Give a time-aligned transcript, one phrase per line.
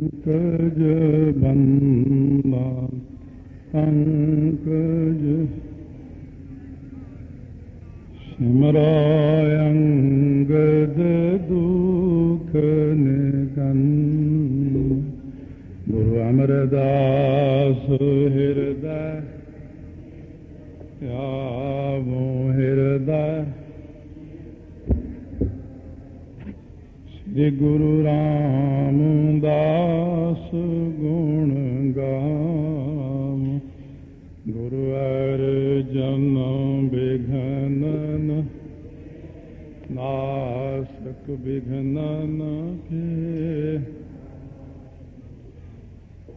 [0.00, 0.82] ਪੰਕਜ
[1.36, 2.88] ਬੰਦਾ
[3.72, 5.48] ਪੰਕਜ
[8.30, 11.02] ਸਿਮਰਾਇੰਗਦ
[11.48, 12.56] ਦੁਖ
[12.94, 13.82] ਨਿਕਨ
[15.90, 17.90] ਗੁਰੂ ਅਮਰਦਾਸ
[18.32, 19.22] ਹਿਰਦੈ
[21.12, 23.44] ਆਵੋ ਹਿਰਦੈ
[27.40, 30.54] ਸ੍ਰੀ ਗੁਰੂ ਰਾਮਦਾਸ
[30.94, 33.60] ਗੁਣ ਗਾਮ,
[34.48, 36.38] ਗੁਰੂ ਅਰਜਨ
[36.90, 38.44] ਬਿਘਨਨ
[39.90, 42.42] ਨਾਸਕ ਬਿਘਨਨ
[42.90, 43.78] ਕੇ।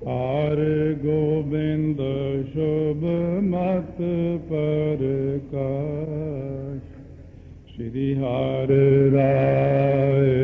[0.07, 0.57] ਆਰ
[1.03, 2.01] ਗੋਬਿੰਦ
[2.53, 3.03] ਸ਼ੁਭ
[3.43, 4.01] ਮਤ
[4.49, 6.87] ਪਰਕਾਸ਼,
[7.75, 10.42] ਸ੍ਰੀ ਹਰਿ ਰਾਏ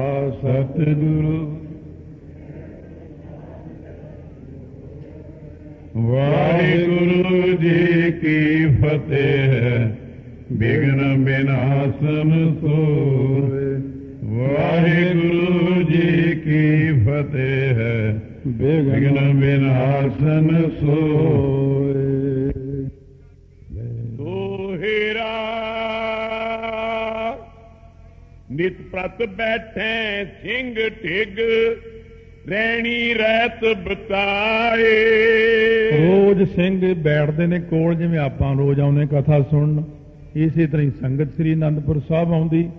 [0.00, 1.38] ਏਕੰਕਾਰਾ ਸਤਿਗੁਰੂ
[5.96, 9.54] ਵਾਹਿਗੁਰੂ ਜੀ ਕੀ ਫਤਿਹ
[10.52, 13.68] ਬਿਗਨ ਬਿਨਾਸਨ ਸੋਏ
[14.36, 17.78] ਵਾਹਿਗੁਰੂ ਜੀ ਕੀ ਫਤਿਹ
[18.48, 20.48] ਬਿਗਨ ਬਿਨਾਸਨ
[28.60, 31.38] ਨਿਤ ਪ੍ਰਤ ਬੈਠੇ ਸਿੰਘ ਢਿਗ
[32.48, 34.90] ਰਹਿਣੀ ਰਹਿਤ ਬਤਾਏ।
[35.90, 39.84] ਰੋਜ਼ ਸਿੰਘ ਬੈਠਦੇ ਨੇ ਕੋਲ, ਜਿਵੇਂ ਆਪਾਂ ਰੋਜ਼ ਆਉਂਦੇ ਕਥਾ ਸੁਣਨ।
[40.36, 42.70] ਇਸੇ ਤਰ੍ਹਾਂ ਹੀ ਸੰਗਤ ਸ੍ਰੀ ਅਨੰਦਪੁਰ ਸਾਹਿਬ ਆਉਂਦੀ।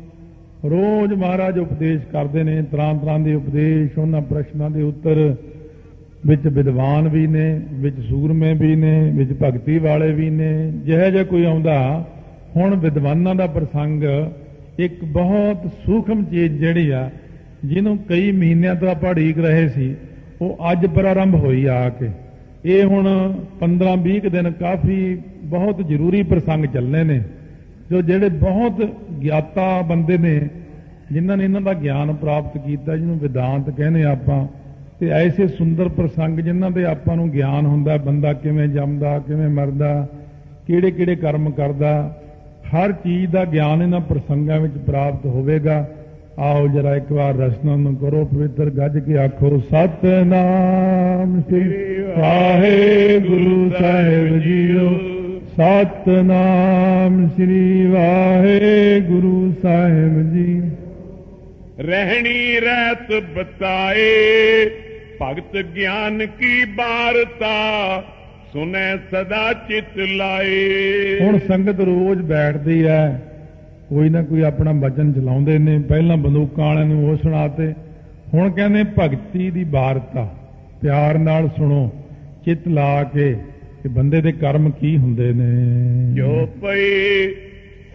[0.66, 5.36] ਰੋਜ਼ ਮਹਾਰਾਜ ਉਪਦੇਸ਼ ਕਰਦੇ ਨੇ, ਤਰ੍ਹਾਂ ਤਰ੍ਹਾਂ ਦੇ ਉਪਦੇਸ਼, ਉਹਨਾਂ ਪ੍ਰਸ਼ਨਾਂ ਦੇ ਉੱਤਰ।
[6.26, 11.24] ਵਿੱਚ ਵਿਦਵਾਨ ਵੀ ਨੇ, ਵਿੱਚ ਸੂਰਮੇ ਵੀ ਨੇ, ਵਿੱਚ ਭਗਤੀ ਵਾਲੇ ਵੀ ਨੇ। ਜਿਹੋ ਜਿਹਾ
[11.24, 12.10] ਕੋਈ ਆਉਂਦਾ,
[12.56, 14.04] ਹੁਣ ਵਿਦਵਾਨਾਂ ਦਾ ਪ੍ਰਸੰਗ
[14.82, 17.10] ਇੱਕ ਬਹੁਤ ਸੂਖਮ ਚੀਜ਼ ਜਿਹੜੀ ਆ,
[17.66, 19.96] ਜਿਹਨੂੰ ਕਈ ਮਹੀਨਿਆਂ ਤੋਂ ਆਪਾਂ ਢੀਕ ਰਹੇ ਸੀ,
[20.42, 22.10] ਉਹ ਅੱਜ ਪ੍ਰਾਰੰਭ ਹੋਈ ਆ ਕੇ।
[22.66, 23.08] ਇਹ ਹੁਣ
[23.60, 27.22] 15-20 ਦਿਨ ਕਾਫੀ ਬਹੁਤ ਜ਼ਰੂਰੀ ਪ੍ਰਸੰਗ ਚੱਲਨੇ ਨੇ,
[27.92, 28.82] ਜੋ ਜਿਹੜੇ ਬਹੁਤ
[29.24, 30.40] ਗਿਆਤਾ ਬੰਦੇ ਨੇ,
[31.12, 34.48] ਜਿਨ੍ਹਾਂ ਨੇ ਇਹਨਾਂ ਦਾ ਗਿਆਨ ਪ੍ਰਾਪਤ ਕੀਤਾ, ਜਿਹਨੂੰ ਵਿਦਾਂਤ ਕਹਿੰਦੇ ਆਪਾਂ,
[35.00, 40.08] ਤੇ ਐਸੇ ਸੁੰਦਰ ਪ੍ਰਸੰਗ ਜਿਨ੍ਹਾਂ ਦੇ ਆਪਾਂ ਨੂੰ ਗਿਆਨ ਹੁੰਦਾ, ਬੰਦਾ ਕਿਵੇਂ ਜੰਮਦਾ, ਕਿਵੇਂ ਮਰਦਾ
[40.68, 42.21] ਕਿਹੜੇ ਕਿਹੜੇ ਕਰਮ ਕਰਦਾ
[42.76, 45.88] ਹਰ ਚੀਜ਼ ਦਾ ਗਿਆਨ ਇਹਨਾਂ ਪ੍ਰਸੰਗਾਂ ਵਿੱਚ ਪ੍ਰਾਪਤ ਹੋਵੇਗਾ।
[46.40, 54.38] ਆਓ ਜਰਾ ਇੱਕ ਵਾਰ ਰਸਨਾ ਨੂੰ ਕਰੋ, ਪਵਿੱਤਰ ਗੱਜ ਕੇ ਆਖੋ, ਸਤਨਾਮ ਸ੍ਰੀ ਵਾਹਿਗੁਰੂ ਸਾਹਿਬ
[54.40, 55.00] ਜੀਓ।
[55.48, 60.62] ਸਤਨਾਮ ਸ੍ਰੀ ਵਾਹਿਗੁਰੂ ਸਾਹਿਬ ਜੀ।
[61.80, 64.66] ਰਹਿਣੀ ਰਹਿਤ ਬਤਾਏ,
[65.22, 68.04] ਭਗਤ ਗਿਆਨ ਕੀ ਬਾਰਤਾ
[68.54, 73.22] ਸੁਨੈ ਸਦਾ ਚਿਤ ਲਾਏ। ਹੁਣ ਸੰਗਤ ਰੋਜ਼ ਬੈਠਦੀ ਹੈ
[73.90, 77.74] ਕੋਈ ਨਾ ਕੋਈ ਆਪਣਾ ਬਚਨ ਚਲਾਉਂਦੇ ਨੇ। ਪਹਿਲਾਂ ਬੰਦੂਕਾਂ ਵਾਲਿਆਂ ਨੂੰ ਉਹ ਸੁਣਾਤੇ।
[78.34, 80.36] ਹੁਣ ਕਹਿੰਦੇ ਭਗਤੀ ਦੀ ਬਾਰਤਾ
[80.82, 81.92] ਪਿਆਰ ਨਾਲ ਸੁਣੋ।
[82.46, 83.34] ਚਿੱਤ ਲਾ ਕੇ
[83.84, 85.52] ਕਿ ਬੰਦੇ ਦੇ ਕਰਮ ਕੀ ਹੁੰਦੇ ਨੇ।
[86.16, 87.32] ਜੋ ਪਈ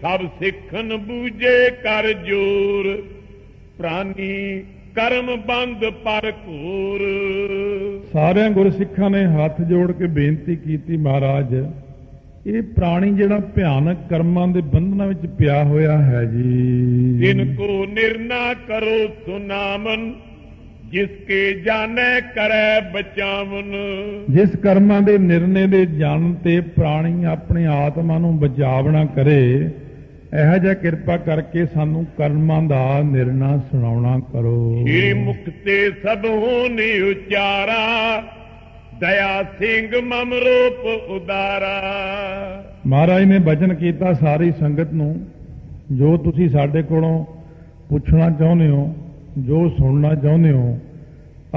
[0.01, 3.03] ਸਭ ਸਿੱਖਨ ਬੂਝੇ ਕਰ ਜੋਰ।
[3.77, 4.63] ਪ੍ਰਾਨੀ
[4.97, 6.99] ਕਰਮ ਬੰਦ ਪਰ ਘੂਰ
[8.13, 11.53] ਸਾਰਿਆਂ ਗੁਰਸਿੱਖਾਂ ਨੇ ਹੱਥ ਜੋੜ ਕੇ ਬੇਨਤੀ ਕੀਤੀ ਮਹਾਰਾਜ
[12.47, 18.53] ਇਹ ਪ੍ਰਾਣੀ ਜਿਹੜਾ ਭਿਆਨਕ ਕਰਮਾਂ ਦੇ ਬੰਧਨਾਂ ਵਿੱਚ ਪਿਆ ਹੋਇਆ ਹੈ ਜੀ। ਇਨ ਕੋ ਨਿਰਨਾ
[18.53, 20.13] ਕਰੋ ਸੁਨਾਮਨ
[20.91, 23.73] ਜਿਸ ਕੇ ਜਾਣੈ ਕਰੈ ਬਚਾਵਨ।
[24.29, 29.69] ਜਿਸ ਕਰਮਾਂ ਦੇ ਨਿਰਣੇ ਦੇ ਜਾਣ ਤੇ ਪ੍ਰਾਣੀ ਆਪਣੀ ਆਤਮਾ ਨੂੰ ਬਚਾਵਣਾ ਕਰੇ
[30.33, 37.01] ਇਹੋ ਜਿਹਾ ਕਿਰਪਾ ਕਰਕੇ ਸਾਨੂੰ ਕਰਮਾਂ ਦਾ ਨਿਰਣਾ ਸੁਣਾਉਣਾ ਕਰੋ। ਹੀਰੀ ਮੁਖ ਤੇ ਸਭ ਹੋਣੀ
[37.01, 38.23] ਉਚਾਰਾ
[38.99, 41.71] ਦਇਆ ਸਿੰਘ ਮਮ ਰੂਪ ਉਦਾਰਾ।
[42.87, 45.27] ਮਹਾਰਾਜ ਨੇ ਬਚਨ ਕੀਤਾ ਸਾਰੀ ਸੰਗਤ ਨੂੰ।
[45.91, 47.25] ਜੋ ਤੁਸੀਂ ਸਾਡੇ ਕੋਲੋਂ
[47.89, 48.95] ਪੁੱਛਣਾ ਚਾਹੁੰਦੇ ਹੋ
[49.37, 50.79] ਜੋ ਸੁਣਨਾ ਚਾਹੁੰਦੇ ਹੋ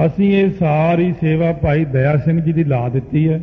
[0.05, 3.41] ਅਸੀਂ ਇਹ ਸਾਰੀ ਸੇਵਾ ਭਾਈ ਦਇਆ ਸਿੰਘ ਜੀ ਦੀ ਲਾ ਦਿੱਤੀ ਹੈ।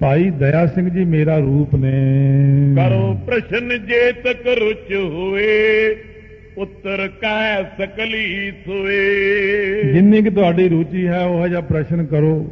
[0.00, 1.90] ਭਾਈ ਦਇਆ ਸਿੰਘ ਜੀ ਮੇਰਾ ਰੂਪ ਨੇ।
[2.76, 5.96] ਕਰੋ ਪ੍ਰਸ਼ਨ ਜੇ ਤਕ ਰੁਚ ਹੋਏ
[6.56, 12.50] ਉੱਤਰ ਕਹਿ ਸਕਲੀ ਸੋਏ। ਜਿੰਨੀ ਕਿ ਤੁਹਾਡੀ ਰੁਚੀ ਹੈ ਉਹ ਜਿਹਾ ਪ੍ਰਸ਼ਨ ਕਰੋ।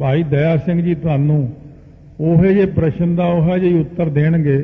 [0.00, 1.56] ਭਾਈ ਦਇਆ ਸਿੰਘ ਜੀ ਤੁਹਾਨੂੰ
[2.20, 4.62] ਉਹੇ ਜੇ ਪ੍ਰਸ਼ਨ ਦਾ ਉਹ ਜਿਹੇ ਉੱਤਰ ਦੇਣਗੇ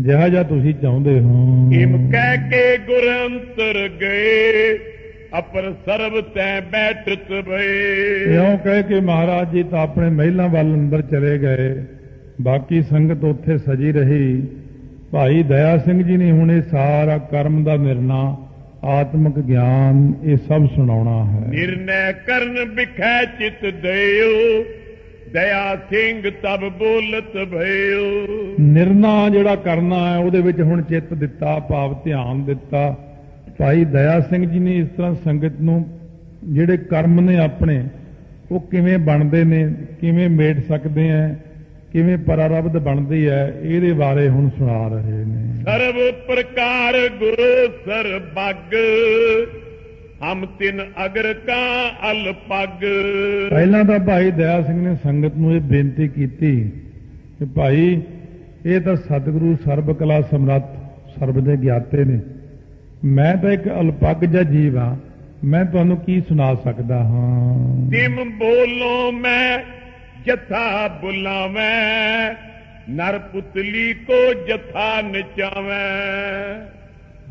[0.00, 4.78] ਜਿਹਾ ਜਿਹਾ ਤੁਸੀਂ ਚਾਹੁੰਦੇ ਹੋ। ਇਮ ਕਹਿ ਕੇ ਗੁਰ ਅੰਤਰ ਗਏ
[5.38, 11.02] ਅਪਰ ਸਰਬ ਤੈ ਬੈਠਤ ਭਏ ਇਉਂ ਕਹਿ ਕੇ ਮਹਾਰਾਜ ਜੀ ਤਾਂ ਆਪਣੇ ਮਹਿਲਾਂ ਵੱਲ ਅੰਦਰ
[11.02, 11.84] ਚਲੇ ਗਏ।
[12.40, 14.42] ਬਾਕੀ ਸੰਗਤ ਉੱਥੇ ਸਜੀ ਰਹੀ।
[15.12, 18.36] ਭਾਈ ਦਇਆ ਸਿੰਘ ਜੀ ਨੇ ਹੁਣ ਇਹ ਸਾਰਾ ਕਰਮ ਦਾ ਨਿਰਣਾ
[18.84, 24.62] ਆਤਮਿਕ ਗਿਆਨ ਇਹ ਸਭ ਸੁਣਾਉਣਾ ਹੈ। ਨਿਰਣੈ ਕਰਨ ਵਿਖੈ ਚਿਤ ਦਿਓ
[25.32, 31.94] ਦਇਆ ਸਿੰਘ ਤਬ ਬੋਲਤ ਭਇਓ ਨਿਰਣਾ ਜਿਹੜਾ ਕਰਨਾ ਹੈ ਉਹਦੇ ਵਿੱਚ ਹੁਣ ਚਿੱਤ ਦਿੱਤਾ ਭਾਵ
[32.04, 32.96] ਧਿਆਨ ਦਿੱਤਾ।
[33.60, 35.84] ਭਾਈ ਦਇਆ ਸਿੰਘ ਜੀ ਨੇ ਇਸ ਤਰ੍ਹਾਂ ਸੰਗਤ ਨੂੰ
[36.48, 37.82] ਜਿਹੜੇ ਕਰਮ ਨੇ ਆਪਣੇ
[38.50, 39.58] ਉਹ ਕਿਵੇਂ ਬਣਦੇ ਨੇ
[40.00, 41.28] ਕਿਵੇਂ ਮੇਟ ਸਕਦੇ ਆ
[41.92, 45.96] ਕਿਵੇਂ ਪਰਾਰਬਧ ਬਣਦੀ ਹੈ ਇਹਦੇ ਬਾਰੇ ਹੁਣ ਸੁਣਾ ਰਹੇ ਨੇ। ਸਰਬ
[46.26, 47.48] ਪ੍ਰਕਾਰ ਗੁਰੂ
[47.84, 48.74] ਸਰਬੱਗ
[50.22, 51.60] ਹਮ ਤਿਨ ਅਗਰ ਕਾ
[52.10, 52.84] ਅਲ ਪੱਗ
[53.50, 56.52] ਪਹਿਲਾਂ ਤਾਂ ਭਾਈ ਦਇਆ ਸਿੰਘ ਨੇ ਸੰਗਤ ਨੂੰ ਇਹ ਬੇਨਤੀ ਕੀਤੀ
[57.38, 58.00] ਕਿ ਭਾਈ
[58.66, 60.76] ਇਹ ਤਾਂ ਸਤਿਗੁਰੂ ਸਰਬ ਕਲਾ ਸਮਰੱਥ
[61.18, 62.20] ਸਰਬ ਦੇ ਗਿਆਤੇ ਨੇ।
[63.04, 64.96] ਮੈਂ ਤਾਂ ਇੱਕ ਅਲਪੱਗ ਜਿਹਾ ਜੀਵ ਹਾਂ।
[65.44, 67.90] ਮੈਂ ਤੁਹਾਨੂੰ ਕੀ ਸੁਣਾ ਸਕਦਾ ਹਾਂ?
[67.90, 69.58] ਤਿਮ ਬੋਲੋ ਮੈਂ
[70.26, 72.34] ਜਥਾ ਬੁਲਾਵੇਂ
[72.90, 76.66] ਨਰ ਪੁਤਲੀ ਕੋ ਜਥਾ ਨਚਾਵੇਂ।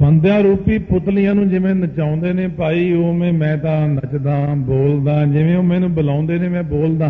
[0.01, 5.63] ਬੰਦਿਆਂ ਰੂਪੀ ਪੁਤਲੀਆਂ ਨੂੰ ਜਿਵੇਂ ਨਚਾਉਂਦੇ ਨੇ ਭਾਈ ਉਵੇਂ ਮੈਂ ਤਾਂ ਨੱਚਦਾ ਬੋਲਦਾ ਜਿਵੇਂ ਉਹ
[5.63, 7.09] ਮੈਨੂੰ ਬੁਲਾਉਂਦੇ ਨੇ ਮੈਂ ਬੋਲਦਾ।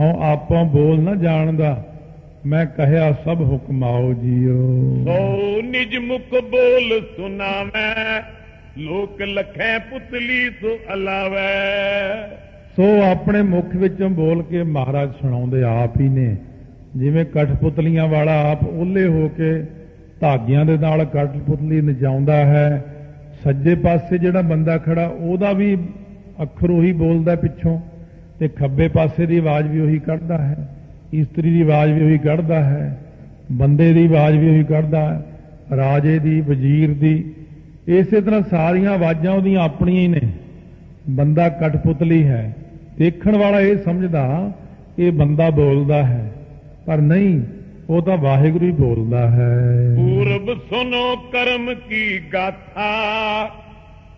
[0.00, 1.86] ਹਾਂ ਆਪਾਂ ਬੋਲ ਨਾ ਜਾਣਦਾ।
[2.46, 4.56] ਮੈਂ ਕਹਿਆ ਸਭ ਹੁਕਮ ਆਓ ਜੀਓ।
[5.04, 8.22] ਸੋ ਨਿਜ ਮੁਖ ਬੋਲ ਸੁਨਾਵੇਂ
[8.78, 11.46] ਲੋਕ ਲਖੈ ਪੁਤਲੀ ਸੋ ਅਲਾਵੇ।
[12.76, 16.36] ਸੋ ਆਪਣੇ ਮੁਖ ਵਿੱਚੋਂ ਬੋਲ ਕੇ ਮਹਾਰਾਜ ਸੁਣਾਉਂਦੇ ਆਪ ਹੀ ਨੇ।
[16.96, 19.52] ਜਿਵੇਂ ਕਠਪੁਤਲੀਆਂ ਵਾਲਾ ਆਪ ਓਲੇ ਹੋ ਕੇ
[20.20, 22.84] ਧਾਗਿਆਂ ਦੇ ਨਾਲ ਕਠਪੁਤਲੀ ਨਚਾਉਂਦਾ ਹੈ
[23.44, 25.76] ਸੱਜੇ ਪਾਸੇ ਜਿਹੜਾ ਬੰਦਾ ਖੜਾ ਉਹਦਾ ਵੀ
[26.42, 27.80] ਅੱਖਰ ਉਹੀ ਬੋਲਦਾ ਪਿੱਛੋਂ
[28.38, 30.68] ਤੇ ਖੱਬੇ ਪਾਸੇ ਦੀ ਆਵਾਜ਼ ਵੀ ਉਹੀ ਕੱਢਦਾ ਹੈ।
[31.20, 33.00] ਇਸਤਰੀ ਦੀ ਆਵਾਜ਼ ਵੀ ਉਹੀ ਕੱਢਦਾ ਹੈ
[33.52, 35.22] ਬੰਦੇ ਦੀ ਆਵਾਜ਼ ਵੀ ਉਹੀ ਕੱਢਦਾ ਹੈ
[35.76, 37.34] ਰਾਜੇ ਦੀ ਵਜ਼ੀਰ ਦੀ।
[37.88, 40.20] ਇਸੇ ਤਰ੍ਹਾਂ ਸਾਰੀਆਂ ਆਵਾਜ਼ਾਂ ਉਹਦੀਆਂ ਆਪਣੀਆਂ ਹੀ ਨੇ।
[41.10, 42.56] ਬੰਦਾ ਕਠਪੁਤਲੀ ਹੈ।
[42.98, 44.52] ਦੇਖਣ ਵਾਲਾ ਇਹ ਸਮਝਦਾ
[44.98, 46.32] ਇਹ ਬੰਦਾ ਬੋਲਦਾ ਹੈ।
[46.86, 47.42] ਪਰ ਨਹੀਂ
[47.90, 52.90] ਉਹ ਤਾਂ ਵਾਹਿਗੁਰੂ ਹੀ ਬੋਲਦਾ ਹੈ। ਪੂਰਬ ਸੁਨੋ ਕਰਮ ਕੀ ਗਾਥਾ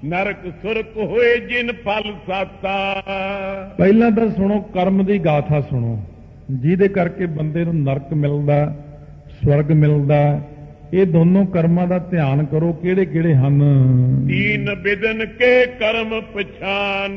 [0.05, 3.03] ਨਰਕ ਸੁਰਕ ਹੋਏ ਜਿਨ ਫਲ ਸਾਤਾ।
[3.79, 6.03] ਪਹਿਲਾਂ ਤਾਂ ਸੁਣੋ ਕਰਮ ਦੀ ਗਾਥਾ ਸੁਣੋ।
[6.51, 8.75] ਜਿਹਦੇ ਕਰਕੇ ਬੰਦੇ ਨੂੰ ਨਰਕ ਮਿਲਦਾ
[9.43, 10.41] ਸਵਰਗ ਮਿਲਦਾ।
[10.95, 13.59] ਇਹ ਦੋਨੋਂ ਕਰਮਾਂ ਦਾ ਧਿਆਨ ਕਰੋ ਕਿਹੜੇ ਕਿਹੜੇ ਹਨ?
[14.29, 17.17] ਤੀਨ ਬਿਦਨ ਕੇ ਕਰਮ ਪਛਾਨ।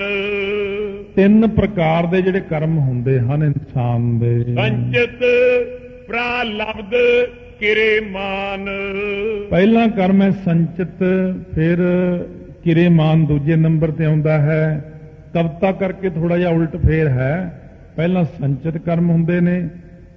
[1.15, 5.23] ਤਿੰਨ ਪ੍ਰਕਾਰ ਦੇ ਜਿਹੜੇ ਕਰਮ ਹੁੰਦੇ ਹਨ ਇਨਸਾਨ ਦੇ। ਸੰਚਿਤ
[6.07, 6.95] ਪ੍ਰਾਲਬਧ
[7.59, 8.65] ਕਿਰੇ ਮਾਨ
[9.49, 11.03] ਪਹਿਲਾ ਕਰਮ ਹੈ ਸੰਚਿਤ
[11.55, 11.77] ਫਿਰ
[12.63, 14.93] ਕਿਰੇਮਾਨ ਦੂਜੇ ਨੰਬਰ ਤੇ ਆਉਂਦਾ ਹੈ।
[15.33, 17.61] ਕਵਤਾ ਕਰਕੇ ਥੋੜਾ ਜਿਹਾ ਉਲਟ ਫੇਰ ਹੈ।
[18.00, 19.69] ਪਹਿਲਾਂ ਸੰਚਿਤ ਕਰਮ ਹੁੰਦੇ ਨੇ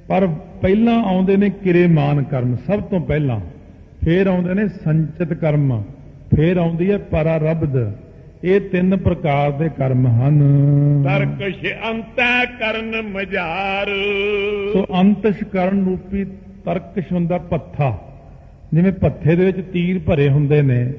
[0.09, 0.27] ਪਰ
[0.63, 3.41] ਪਹਿਲਾਂ ਆਉਂਦੇ ਨੇ ਕਿਰੇਮਾਨ ਕਰਮ ਸਭ ਤੋਂ ਪਹਿਲਾਂ।
[4.05, 5.83] ਫੇਰ ਆਉਂਦੇ ਨੇ ਸੰਚਿਤ ਕਰਮ
[6.37, 7.93] ਫੇਰ ਆਉਂਦੀ ਹੈ ਪਰਾਰਬਧ।
[8.45, 10.39] ਇਹ ਤਿੰਨ ਪ੍ਰਕਾਰ ਦੇ ਕਰਮ ਹਨ।
[11.05, 13.87] ਤਰਕਸ਼ ਅੰਤੈ ਕਰਨ ਮਝਾਰ।
[14.73, 16.25] ਸੋ ਅੰਤਸ਼ ਕਰਨ ਰੂਪੀ
[16.65, 17.99] ਤਰਕਸ਼ ਹੁੰਦਾ ਪੱਥਾ।
[18.75, 20.93] ਜਿਵੇਂ ਪੱਥੇ ਦੇ ਵਿੱਚ ਤੀਰ ਭਰੇ ਹੁੰਦੇ ਨੇ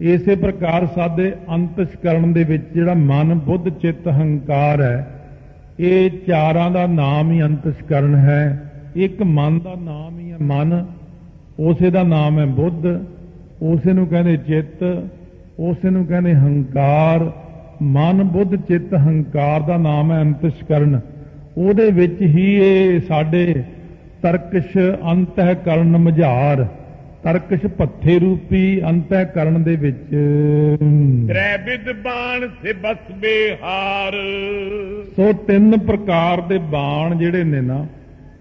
[0.00, 5.18] ਇਸੇ ਪ੍ਰਕਾਰ ਸਾਦੇ ਅੰਤਸ਼ ਕਰਨ ਦੇ ਵਿੱਚ ਜਿਹੜਾ ਮਨ ਬੁੱਧ ਚਿੱਤ ਹੰਕਾਰ ਹੈ
[5.80, 10.86] ਇਹ ਚਾਰਾਂ ਦਾ ਨਾਮ ਹੀ ਅੰਤਸ਼ ਕਰਨ ਹੈ, ਇੱਕ ਮਨ ਦਾ ਨਾਮ ਹੀ ਹੈ ਮਨ।
[11.60, 13.04] ਉਸੇ ਦਾ ਨਾਮ ਹੈ ਬੁੱਧ।
[13.62, 15.02] ਉਸੇ ਨੂੰ ਕਹਿੰਦੇ ਚਿੱਤ,
[15.58, 17.32] ਉਸੇ ਨੂੰ ਕਹਿੰਦੇ ਹੰਕਾਰ।
[17.82, 21.00] ਮਨ, ਬੁੱਧ, ਚਿੱਤ, ਹੰਕਾਰ ਦਾ ਨਾਮ ਹੈ ਅੰਤਸ਼ਕਰਨ।
[21.56, 23.64] ਉਹਦੇ ਵਿੱਚ ਹੀ ਇਹ ਸਾਡੇ
[24.22, 24.78] ਤਰਕਸ਼
[25.12, 26.66] ਅੰਤਹ ਕਰਨ ਮਝਾਰ
[27.24, 30.08] ਤਰਕਸ਼ ਪੱਥੇ ਰੂਪੀ ਅੰਤਹ ਕਰਨ ਦੇ ਵਿੱਚ।
[31.28, 34.12] ਤ੍ਰੈ ਵਿਦਬਾਨ ਸੇ ਬਸ ਬਿਹਾਰ।
[35.16, 37.86] ਸੋ ਤਿੰਨ ਪ੍ਰਕਾਰ ਦੇ ਬਾਣ ਜਿਹੜੇ ਨੇ ਨਾ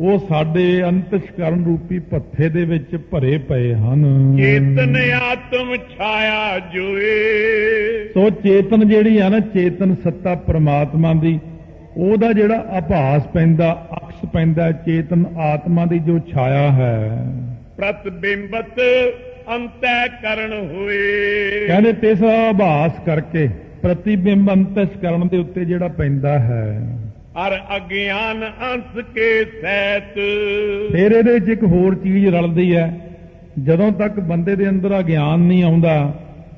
[0.02, 4.96] ਉਹ ਸਾਡੇ ਅੰਤਸ਼ਕਰਨ ਰੂਪੀ ਪੱਥੇ ਦੇ ਵਿੱਚ ਭਰੇ ਪਏ ਹਨ। ਚੇਤਨ
[5.32, 7.12] ਆਤਮ ਛਾਇਆ ਜੋਏ।
[8.14, 11.40] ਸੋ ਚੇਤਨ ਜਿਹੜੀ ਆ ਨਾ ਚੇਤਨ ਸੱਤਾ ਪ੍ਰਮਾਤਮਾ ਦੀ
[11.98, 17.28] ਉਹਦਾ ਜਿਹੜਾ ਆਭਾਸ ਪੈਂਦਾ ਅਕਸ ਪੈਂਦਾ ਚੇਤਨ ਆਤਮਾ ਦੀ ਜੋ ਛਾਇਆ ਹੈ।
[17.82, 18.80] ਪ੍ਰਤਿਬਿੰਬਤ
[19.56, 23.50] ਅੰਤੈ ਕਰਨ ਹੋਏ। ਕਹਿੰਦੇ ਤਿਸ ਆਭਾਸ ਕਰਕੇ
[23.82, 26.98] ਪ੍ਰਤੀਬਿੰਬ ਅੰਤਸ਼ ਕਰਨ ਦੇ ਉੱਤੇ ਜਿਹੜਾ ਪੈਂਦਾ ਹੈ।
[27.48, 30.14] ਅਰ ਅਗਿਆਨ ਅੰਸ ਕੇ ਸਹਿਤ।
[30.92, 32.98] ਫਿਰ ਇਹਦੇ ਵਿੱਚ ਇੱਕ ਹੋਰ ਚੀਜ਼ ਰਲਦੀ ਹੈ
[33.64, 36.14] ਜਦੋਂ ਤੱਕ ਬੰਦੇ ਦੇ ਅੰਦਰ ਅਗਿਆਨ ਨਹੀਂ ਆਉਂਦਾ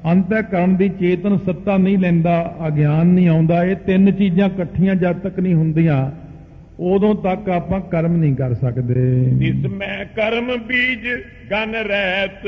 [0.06, 5.40] ਅੰਤःਕਰਨ ਦੀ ਚੇਤਨ ਸੱਤਾ ਨਹੀਂ ਲੈਂਦਾ ਅਗਿਆਨ ਨਹੀਂ ਆਉਂਦਾ ਇਹ ਤਿੰਨ ਚੀਜ਼ਾਂ ਇਕੱਠੀਆਂ ਜਦ ਤੱਕ
[5.40, 6.23] ਨਹੀਂ ਹੁੰਦੀਆਂ
[6.80, 11.08] ਉਦੋਂ ਤੱਕ ਆਪਾਂ ਕਰਮ ਨਹੀਂ ਕਰ ਸਕਦੇ। ਇਸ ਮੈਂ ਕਰਮ ਬੀਜ
[11.52, 12.48] ਗਨ ਰਹਿਤ।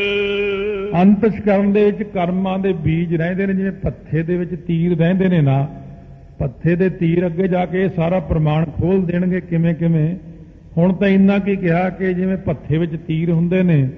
[1.02, 5.42] ਅੰਤਸ਼ਕਰਨ ਦੇ ਵਿੱਚ ਕਰਮਾਂ ਦੇ ਬੀਜ ਰਹਿੰਦੇ ਨੇ ਜਿਵੇਂ ਪੱਥੇ ਦੇ ਵਿੱਚ ਤੀਰ ਰਹਿੰਦੇ ਨੇ
[5.42, 5.68] ਨਾ।
[6.40, 10.16] ਪੱਥੇ ਦੇ ਤੀਰ ਅੱਗੇ ਜਾ ਕੇ ਸਾਰਾ ਪ੍ਰਮਾਣ ਖੋਲ ਦੇਣਗੇ ਕਿਵੇਂ ਕਿਵੇਂ।
[10.78, 13.90] ਹੁਣ ਤਾਂ ਇੰਨਾ ਕੀ ਕਿਹਾ ਕਿ ਜਿਵੇਂ ਪੱਥੇ ਵਿੱਚ ਤੀਰ ਹੁੰਦੇ ਨੇ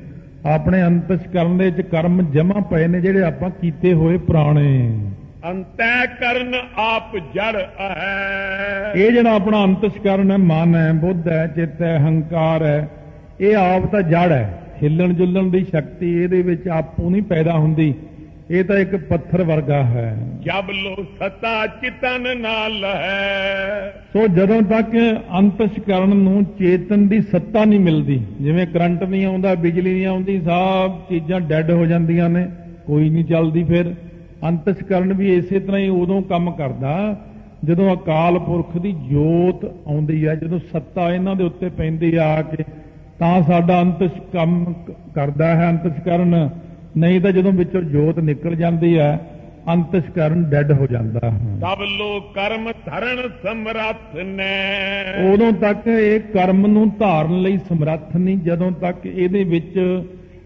[0.45, 4.99] ਆਪਣੇ ਅੰਤਸ਼ਕਰਨ ਦੇ ਵਿੱਚ ਕਰਮ ਜਮਾ ਪਏ ਨੇ ਜਿਹੜੇ ਆਪਾਂ ਕੀਤੇ ਹੋਏ ਪੁਰਾਣੇ।
[5.45, 11.81] ਅੰਤੈ ਕਰਨ ਆਪ ਜੜ ਹੈ ਇਹ ਜਿਹੜਾ ਆਪਣਾ ਅੰਤਸ਼ਕਰਨ ਹੈ ਮਨ ਹੈ ਬੁੱਧ ਹੈ ਚਿੱਤ
[11.81, 12.89] ਹੈ ਹੰਕਾਰ ਹੈ
[13.41, 17.93] ਇਹ ਆਪ ਤਾਂ ਜੜ ਹੈ। ਹਿੱਲਣ ਜੁਲਣ ਦੀ ਸ਼ਕਤੀ ਇਹਦੇ ਵਿੱਚ ਆਪੂ ਨਹੀਂ ਪੈਦਾ ਹੁੰਦੀ।
[18.51, 25.21] ਇਹ ਤਾਂ ਇੱਕ ਪੱਥਰ ਵਰਗਾ ਹੈ। ਜਬ ਲੋ ਸਤਾ ਚਿਤਨ ਨਾਲ ਹੈ। ਸੋ ਜਦੋਂ ਤੱਕ
[25.39, 30.99] ਅੰਤਸ਼ਕਰਨ ਨੂੰ ਚੇਤਨ ਦੀ ਸੱਤਾ ਨਹੀਂ ਮਿਲਦੀ ਜਿਵੇਂ ਕਰੰਟ ਨਹੀਂ ਆਉਂਦਾ ਬਿਜਲੀ ਨਹੀਂ ਆਉਂਦੀ ਸਭ
[31.09, 32.47] ਚੀਜ਼ਾਂ ਡੈੱਡ ਹੋ ਜਾਂਦੀਆਂ ਨੇ
[32.85, 33.95] ਕੋਈ ਨਹੀਂ ਚੱਲਦੀ ਫਿਰ।
[34.43, 37.15] ਅੰਤਸ਼ਕਰਨ ਵੀ ਇਸੇ ਤਰ੍ਹਾਂ ਹੀ ਉਦੋਂ ਕੰਮ ਕਰਦਾ
[37.65, 42.41] ਜਦੋਂ ਅਕਾਲ ਪੁਰਖ ਦੀ ਜੋਤ ਆਉਂਦੀ ਹੈ ਜਦੋਂ ਸੱਤਾ ਇਹਨਾਂ ਦੇ ਉੱਤੇ ਪੈਂਦੀ ਆ ਆ
[42.41, 42.63] ਕੇ
[43.19, 44.73] ਤਾਂ ਸਾਡਾ ਅੰਤਸ਼ ਕੰਮ
[45.15, 46.49] ਕਰਦਾ ਹੈ ਅੰਤਸ਼ਕਰਨ
[46.97, 49.19] ਨਹੀਂ ਤਾਂ ਜਦੋਂ ਵਿੱਚੋਂ ਜੋਤ ਨਿਕਲ ਜਾਂਦੀ ਹੈ
[49.69, 56.67] ਅੰਤਸ਼ਕਰਨ ਡੈੱਡ ਹੋ ਜਾਂਦਾ ਹੈ। ਤਬ ਲੋ ਕਰਮ ਧਰਨ ਸਮਰੱਥ ਨੇ। ਉਦੋਂ ਤੱਕ ਇਹ ਕਰਮ
[56.67, 59.79] ਨੂੰ ਧਾਰਨ ਲਈ ਸਮਰੱਥ ਨਹੀਂ ਜਦੋਂ ਤੱਕ ਇਹਦੇ ਵਿੱਚ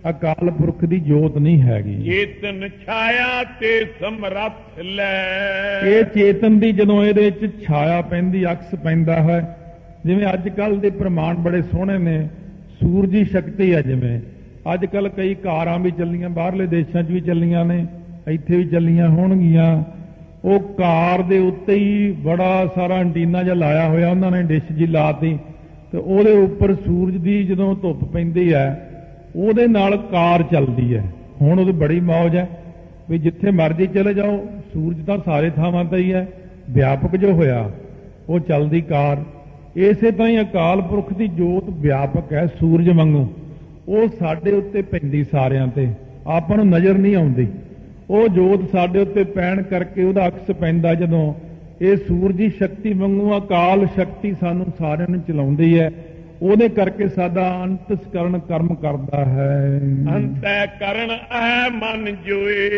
[0.10, 7.06] ਅਕਾਲ ਪੁਰਖ ਦੀ ਜੋਤ ਨਹੀਂ ਹੈਗੀ। ਚੇਤਨ ਛਾਇਆ ਤੇ ਸਮਰੱਥ ਲੈ। ਇਹ ਚੇਤਨ ਦੀ ਜਦੋਂ
[7.06, 9.58] ਇਹਦੇ ਵਿੱਚ ਛਾਇਆ ਪੈਂਦੀ ਅਕਸ ਪੈਂਦਾ ਹੈ।
[10.06, 12.28] ਜਿਵੇਂ ਅੱਜ ਕੱਲ ਦੇ ਪ੍ਰਮਾਣ ਬੜੇ ਸੋਹਣੇ ਨੇ।
[12.80, 14.22] ਸੂਰਜੀ ਸ਼ਕਤੀ ਹੈ ਜਿਵੇਂ।
[14.74, 17.86] ਅੱਜ ਕੱਲ ਕਈ ਕਾਰਾਂ ਵੀ ਚੱਲੀਆਂ ਬਾਹਰਲੇ ਦੇਸ਼ਾਂ 'ਚ ਵੀ ਚੱਲੀਆਂ ਨੇ
[18.28, 19.84] ਇੱਥੇ ਵੀ ਚੱਲੀਆਂ ਹੋਣਗੀਆਂ।
[20.46, 24.88] ਉਹ ਕਾਰ ਦੇ ਉੱਤੇ ਹੀ ਬੜਾ ਸਾਰਾ ਐਂਟੀਨਾ ਜਿਹਾ ਲਾਇਆ ਹੋਇਆ ਉਹਨਾਂ ਨੇ ਡਿਸ਼ ਜੀ
[24.88, 25.40] ਲਾਤੀ।
[25.92, 28.88] ਤੇ ਉਹਦੇ ਉੱਪਰ ਸੂਰਜ ਦੀ ਜਦੋਂ ਧੁੱਪ ਪੈਂਦੀ ਹੈ
[29.36, 31.04] ਉਹਦੇ ਨਾਲ ਕਾਰ ਚੱਲਦੀ ਹੈ।
[31.42, 32.50] ਹੁਣ ਉਹਦੀ ਬੜੀ ਮੌਜ ਹੈ
[33.10, 36.28] ਵੀ ਜਿੱਥੇ ਮਰਜ਼ੀ ਚਲੇ ਜਾਓ, ਸੂਰਜ ਤਾਂ ਸਾਰੇ ਥਾਵਾਂ ਤੇ ਹੀ ਹੈ।
[36.70, 37.72] ਵਿਆਪਕ ਜੋ ਹੋਇਆ,
[38.30, 39.24] ਉਹ ਚੱਲਦੀ ਕਾਰ।
[39.76, 43.28] ਇਸੇ ਤਰ੍ਹਾਂ ਹੀ ਅਕਾਲ ਪੁਰਖ ਦੀ ਜੋਤ ਵਿਆਪਕ ਹੈ ਸੂਰਜ ਵਾਂਗੂ।
[43.88, 45.88] ਉਹ ਸਾਡੇ ਉੱਤੇ ਪੈਂਦੀ ਸਾਰਿਆਂ ਤੇ।
[46.28, 47.48] ਆਪਾਂ ਨੂੰ ਨਜ਼ਰ ਨਹੀਂ ਆਉਂਦੀ।
[48.10, 51.34] ਉਹ ਜੋਤ ਸਾਡੇ ਉੱਤੇ ਪੈਣ ਕਰਕੇ ਉਹਦਾ ਅਕਸ ਪੈਂਦਾ ਜਦੋਂ
[51.82, 55.92] ਇਹ ਸੂਰਜੀ ਸ਼ਕਤੀ ਵਾਂਗੂ ਅਕਾਲ ਸ਼ਕਤੀ ਸਾਨੂੰ ਸਾਰਿਆਂ ਨੂੰ ਚਲਾਉਂਦੀ ਹੈ।
[56.42, 59.82] ਉਹਦੇ ਕਰਕੇ ਸਾਡਾ ਅੰਤਸਕਰਨ ਕਰਮ ਕਰਦਾ ਹੈ।
[60.16, 62.70] ਅੰਤੈ ਕਰਨ ਐ ਮਨ ਜੋਏ।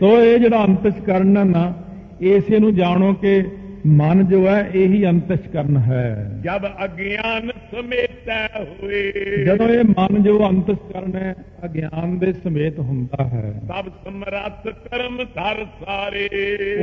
[0.00, 1.74] ਸੋ ਇਹ ਜਿਹੜਾ ਅੰਤਸਕਰਨ ਨਾ
[2.20, 3.44] ਇਸੇ ਨੂੰ ਜਾਣੋ ਕਿ
[3.86, 9.12] ਮਨ ਜੋ ਹੈ ਇਹੀ ਅੰਤਸਕਰਨ ਹੈ। ਜਬ ਅਗਿਆਨ ਸਮੇਤੈ ਹੋਏ।
[9.44, 15.64] ਜਦੋਂ ਇਹ ਮਨ ਜੋ ਅੰਤਸਕਰਨ ਹੈ ਅਗਿਆਨ ਦੇ ਸਮੇਤ ਹੁੰਦਾ ਹੈ। ਤਬ ਸਮਰੱਥ ਕਰਮ ਧਰ
[15.64, 16.28] ਸਾਰੇ।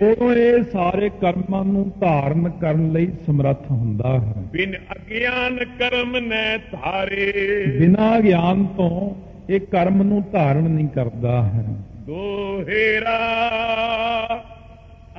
[0.02, 6.58] ਉਦੋਂ ਇਹ ਸਾਰੇ ਕਰਮਾਂ ਨੂੰ ਧਾਰਨ ਕਰਨ ਲਈ ਸਮਰੱਥ ਹੁੰਦਾ ਹੈ। ਬਿਨ ਅਗਿਆਨ ਕਰਮ ਨੈ
[6.58, 9.16] ਧਾਰੇ। ਬਿਨਾਂ ਗਿਆਨ ਤੋਂ
[9.50, 11.66] ਇਹ ਕਰਮ ਨੂੰ ਧਾਰਨ ਨਹੀਂ ਕਰਦਾ ਹੈ।
[12.08, 13.20] ਦੋਹੇਰਾ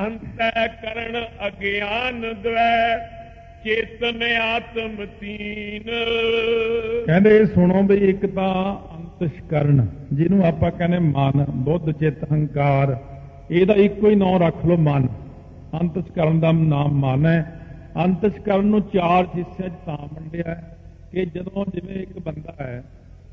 [0.00, 2.98] ਅੰਤੈ ਕਰਨ ਅਗਿਆਨ ਦਵੈ,
[3.64, 5.90] ਚੇਤਨ ਆਤਮ ਤੀਨ।
[7.06, 8.54] ਕਹਿੰਦੇ ਇਹ ਸੁਣੋ ਵੀ ਇੱਕ ਤਾਂ
[8.96, 12.96] ਅੰਤਸ਼ਕਰਨ ਜਿਹਨੂੰ ਆਪਾਂ ਕਹਿੰਦੇ ਮਨ, ਬੁੱਧ, ਚਿੱਤ, ਹੰਕਾਰ,
[13.50, 15.08] ਇਹਦਾ ਇੱਕੋ ਹੀ ਨਾਮ ਰੱਖ ਲਓ ਮਨ।
[15.80, 17.60] ਅੰਤਸ਼ਕਰਨ ਦਾ ਨਾਮ ਮਨ ਹੈ।
[18.04, 20.76] ਅੰਤਸ਼ਕਰਨ ਨੂੰ ਚਾਰ ਹਿੱਸਿਆਂ 'ਚ ਤਾਂ ਵੰਡਿਆ ਹੈ
[21.12, 22.82] ਕਿ ਜਦੋਂ ਜਿਵੇਂ ਇੱਕ ਬੰਦਾ ਹੈ,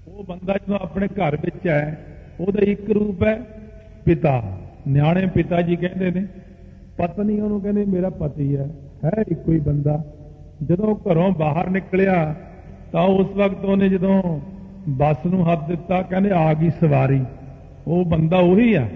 [0.07, 2.05] ਉਹ ਬੰਦਾ ਜਦੋਂ ਆਪਣੇ ਘਰ ਵਿੱਚ ਹੈ,
[2.39, 3.39] ਉਹਦਾ ਇੱਕ ਰੂਪ ਹੈ
[4.05, 6.25] ਪਿਤਾ। ਨਿਆਣੇ ਪਿਤਾ ਜੀ ਕਹਿੰਦੇ ਨੇ
[7.00, 8.70] ਪਤਨੀ ਉਹਨੂੰ ਕਹਿੰਦੇ, ਮੇਰਾ ਪਤੀ ਹੈ
[9.06, 10.03] ਹੈ ਇੱਕੋ ਹੀ ਬੰਦਾ।
[10.63, 12.36] ਜਦੋਂ ਘਰੋਂ ਬਾਹਰ ਨਿਕਲਿਆ,
[12.91, 14.39] ਤਾਂ ਉਸ ਵਕਤ ਉਹਨੇ ਜਦੋਂ
[14.89, 17.22] ਬੱਸ ਨੂੰ ਹੱਥ ਦਿੱਤਾ, ਕਹਿੰਦੇ, ਆ ਗਈ ਸਵਾਰੀ।
[17.88, 18.88] ਉਹ ਬੰਦਾ ਉਹੀ ਆ।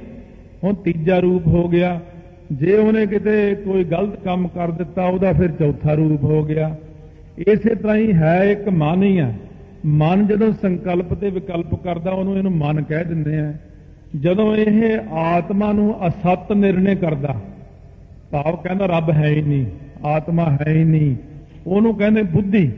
[0.64, 2.00] ਹੁਣ ਤੀਜਾ ਰੂਪ ਹੋ ਗਿਆ।
[2.52, 6.76] ਜੇ ਉਹਨੇ ਕਿਤੇ ਕੋਈ ਗਲਤ ਕੰਮ ਕਰ ਦਿੱਤਾ, ਉਹਦਾ ਫਿਰ ਚੌਥਾ ਰੂਪ ਹੋ ਗਿਆ।
[7.38, 9.34] ਇਸੇ ਤਰ੍ਹਾਂ ਹੀ ਹੈ ਇੱਕ ਮਨ ਹੀ ਆ।
[9.86, 13.54] ਮਨ ਜਦੋਂ ਸੰਕਲਪ ਤੇ ਵਿਕਲਪ ਕਰਦਾ, ਉਹਨੂੰ ਇਹਨੂੰ ਮਨ ਕਹਿ ਦਿੰਦੇ ਆ।
[14.20, 17.36] ਜਦੋਂ ਇਹ ਆਤਮਾ ਨੂੰ ਅਸਤ ਨਿਰਣੇ ਕਰਦਾ
[18.34, 19.66] ਭਾਵ ਕਹਿੰਦਾ ਰੱਬ ਹੈ ਹੀ ਨਹੀਂ,
[20.06, 21.16] ਆਤਮਾ ਹੈ ਹੀ ਨਹੀਂ।
[21.68, 22.72] ਉਹਨੂੰ ਕਹਿੰਦੇ ਬੁੱਧੀ।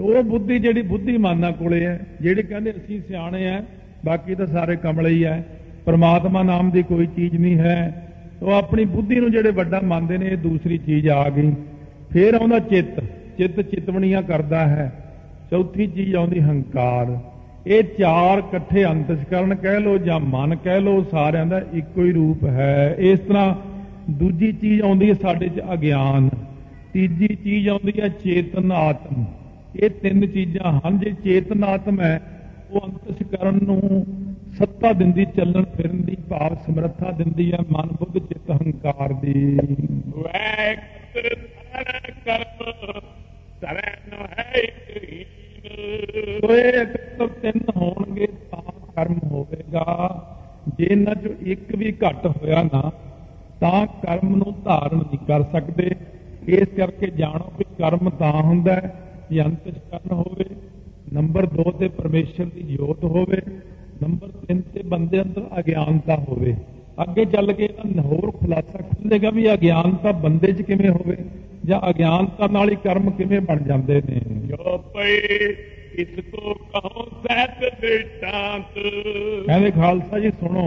[0.00, 3.64] ਉਹ ਬੁੱਧੀ ਜਿਹੜੀ ਬੁੱਧੀਮਾਨਾਂ ਕੋਲੇ ਹੈ, ਜਿਹੜੇ ਕਹਿੰਦੇ ਅਸੀਂ ਸਿਆਣੇ ਆ,
[4.04, 5.46] ਬਾਕੀ ਤਾਂ ਸਾਰੇ ਕਮਲੇ ਹੀ ਹੈ
[5.84, 8.08] ਪ੍ਰਮਾਤਮਾ ਨਾਮ ਦੀ ਕੋਈ ਚੀਜ਼ ਨਹੀਂ ਹੈ।
[8.42, 11.54] ਉਹ ਆਪਣੀ ਬੁੱਧੀ ਨੂੰ ਜਿਹੜੇ ਵੱਡਾ ਮੰਨਦੇ ਨੇ, ਇਹ ਦੂਸਰੀ ਚੀਜ਼ ਆ ਗਈ।
[12.12, 13.04] ਫੇਰ ਆਉਂਦਾ ਚਿੱਤ।
[13.38, 14.92] ਚਿੱਤ ਚਿਤਵਣੀਆਂ ਕਰਦਾ ਹੈ।
[15.50, 17.18] ਚੌਥੀ ਚੀਜ਼ ਆਉਂਦੀ ਹੰਕਾਰ।
[17.66, 22.44] ਇਹ ਚਾਰ ਇਕੱਠੇ ਅੰਤਸ਼ਕਰਨ ਕਹਿ ਲੋ ਜਾਂ ਮਨ ਕਹਿ ਲੋ ਸਾਰਿਆਂ ਦਾ ਇੱਕੋ ਹੀ ਰੂਪ
[22.44, 23.54] ਹੈ। ਇਸ ਤਰ੍ਹਾਂ
[24.10, 26.28] ਦੂਜੀ ਚੀਜ਼ ਆਉਂਦੀ ਹੈ ਸਾਡੇ 'ਚ ਅਗਿਆਨ,
[26.92, 29.24] ਤੀਜੀ ਚੀਜ਼ ਆਉਂਦੀ ਹੈ ਚੇਤਨ ਆਤਮ।
[29.76, 32.20] ਇਹ ਤਿੰਨ ਚੀਜ਼ਾਂ ਹਨ, ਜੇ ਚੇਤਨ ਆਤਮ ਹੈ,
[32.70, 34.06] ਉਹ ਅੰਤਸ਼ਕਰਨ ਨੂੰ
[34.58, 39.58] ਸੱਤਾ ਦਿੰਦੀ, ਚੱਲਣ ਫਿਰਨ ਦੀ, ਭਾਵ ਸਮਰੱਥਾ ਦਿੰਦੀ ਹੈ, ਮਨ ਬੁੱਧ ਚਿੱਤ ਹੰਕਾਰ ਦੀ।
[40.16, 41.34] ਵੈ ਕਤਰ
[41.72, 43.00] ਧਰੈ ਕਰਮ
[43.60, 48.62] ਧਰੈ ਨ ਹੈ ਇੱਕ ਹੀਨ ਸੋ ਇਹ ਇਕੱਤਰ ਤਿੰਨ ਹੋਣਗੇ, ਤਾਂ
[48.96, 49.86] ਕਰਮ ਹੋਵੇਗਾ।
[50.78, 52.90] ਜੇ ਇਹਨਾਂ ਚੋਂ ਇੱਕ ਵੀ ਘਟ ਹੋਇਆ ਨਾ
[53.60, 55.90] ਤਾਂ ਕਰਮ ਨੂੰ ਧਾਰਨ ਨਹੀਂ ਕਰ ਸਕਦੇ।
[56.48, 58.94] ਇਸ ਕਰਕੇ ਜਾਣੋ ਕਿ ਕਰਮ ਤਾਂ ਹੁੰਦਾ ਹੈ
[59.30, 60.44] ਜੇ ਅੰਤਿਸ਼ਕਰਨ ਹੋਵੇ
[61.12, 63.40] ਨੰਬਰ 2 ਤੇ ਪਰਮੇਸ਼ਰ ਦੀ ਜੋਤ ਹੋਵੇ
[64.02, 66.54] ਨੰਬਰ 3 ਤੇ ਬੰਦੇ ਅੰਦਰ ਅਗਿਆਨਤਾ ਹੋਵੇ।
[67.02, 71.16] ਅੱਗੇ ਚੱਲ ਕੇ ਇਹਦਾ ਹੋਰ ਖੁਲਾਸਾ ਖੁੱਲੇਗਾ ਵੀ ਅਗਿਆਨਤਾ ਬੰਦੇ 'ਚ ਕਿਵੇਂ ਹੋਵੇ
[71.64, 75.16] ਜਾਂ ਅਗਿਆਨਤਾ ਨਾਲ ਹੀ ਕਰਮ ਕਿਵੇਂ ਬਣ ਜਾਂਦੇ ਨੇ। ਜੋ ਪਈ
[76.02, 78.78] ਇਸ ਕੋ ਕਹੋ ਸਹਿਤ ਦ੍ਰਿਸ਼ਟਾਂਤ
[79.46, 80.66] ਕਹਿੰਦੇ ਖਾਲਸਾ ਜੀ ਸੁਣੋ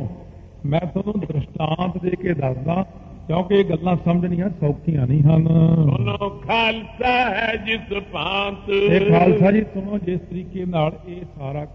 [0.66, 2.86] ਮੈਂ ਤੁਹਾਨੂੰ ਦ੍ਰਿਸ਼ਟਾਂਤ ਦੇ ਕੇ ਦੱਸਦਾ
[3.28, 5.48] ਕਿਉਂਕਿ ਇਹ ਗੱਲਾਂ ਸਮਝਣੀਆਂ ਸੌਖੀਆਂ ਨਹੀਂ ਹਨ
[5.90, 11.66] ਸੁਨੋ ਖਾਲਸਾ ਹੈ ਜਿਸ ਭਾਂਤ ਇਹ ਖਾਲਸਾ ਜੀ ਸੁਣੋ ਜਿਸ ਤਰੀਕੇ ਨਾਲ ਇਹ ਸਾਰਾ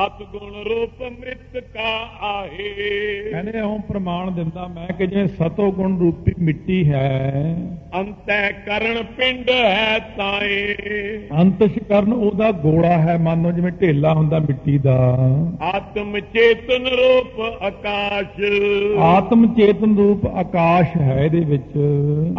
[0.00, 5.26] ਕੁਝ ਹੈ ਸਤ ਗੁਣ ਰੂਪ ਮ੍ਰਿਤ ਕਾ ਆਹੇ। ਕਹਿੰਦੇ ਉਹ ਪ੍ਰਮਾਣ ਦਿੰਦਾ ਮੈਂ ਕਿ ਜਿਵੇਂ
[5.26, 7.56] ਸਤੋ ਗੁਣ ਰੂਪੀ ਮਿੱਟੀ ਹੈ
[7.94, 10.76] ਅੰਤੈ ਕਰਨ ਪਿੰਡ ਹੈ ਤਾਏ।
[11.32, 15.16] ਅੰਤਸ਼ ਕਰਨ ਉਹਦਾ ਗੋਲਾ ਹੈ ਮੰਨ ਜਿਵੇਂ ਢੇਲਾ ਹੁੰਦਾ ਮਿੱਟੀ ਦਾ।
[15.62, 18.40] ਆਤਮ ਚੇਤਨ ਰੂਪ ਆਕਾਸ਼।
[18.98, 21.78] ਆਤਮ ਚੇਤਨ ਰੂਪ ਆਕਾਸ਼ ਹੈ ਇਹਦੇ ਵਿੱਚ।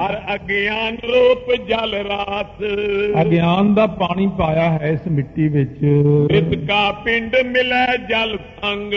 [0.05, 2.63] ਅਰ ਅਗਿਆਨ ਰੂਪ ਜਲ ਰਾਤ।
[3.21, 8.93] ਅਗਿਆਨ ਦਾ ਪਾਣੀ ਪਾਇਆ ਹੈ ਇਸ ਮਿੱਟੀ ਵਿੱਚ। ਮ੍ਰਿਤ ਕਾ ਪਿੰਡ ਮਿਲੈ ਜਲ ਸੰਗ।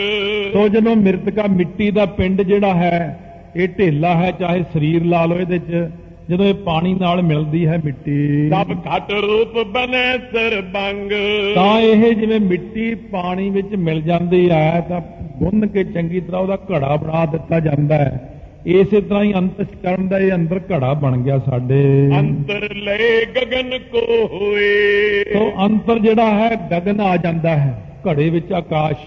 [0.53, 3.19] ਤੋ ਜਦੋਂ ਮ੍ਰਿਤਕਾ ਮਿੱਟੀ ਦਾ ਪਿੰਡ ਜਿਹੜਾ ਹੈ
[3.55, 5.87] ਇਹ ਢੇਲਾ ਹੈ ਚਾਹੇ ਸਰੀਰ ਲਾ ਲਓ ਇਹਦੇ 'ਚ
[6.29, 11.11] ਜਦੋਂ ਇਹ ਪਾਣੀ ਨਾਲ ਮਿਲਦੀ ਹੈ ਮਿੱਟੀ। ਸਭ ਘਟ ਰੂਪ ਬਨੈ ਸਰਬੰਗ।
[11.55, 15.01] ਤਾਂ ਇਹ ਜਿਵੇਂ ਮਿੱਟੀ ਪਾਣੀ ਵਿੱਚ ਮਿਲ ਜਾਂਦੀ ਹੈ ਤਾਂ
[15.39, 18.31] ਗੁੰਨ ਕੇ ਚੰਗੀ ਤਰ੍ਹਾਂ ਉਹਦਾ ਘੜਾ ਬਣਾ ਦਿੱਤਾ ਜਾਂਦਾ ਹੈ।
[18.65, 21.81] ਇਸੇ ਤਰ੍ਹਾਂ ਹੀ ਅੰਤਸ਼ਕਰਨ ਦਾ ਇਹ ਅੰਦਰ ਘੜਾ ਬਣ ਗਿਆ ਸਾਡੇ।
[22.19, 28.51] ਅੰਤਰ ਲਏ ਗਗਨ ਕੋ ਹੋਏ। ਤੋ ਅੰਤਰ ਜਿਹੜਾ ਹੈ ਗਗਨ ਆ ਜਾਂਦਾ ਹੈ। ਘੜੇ ਵਿੱਚ
[28.53, 29.05] ਆਕਾਸ਼।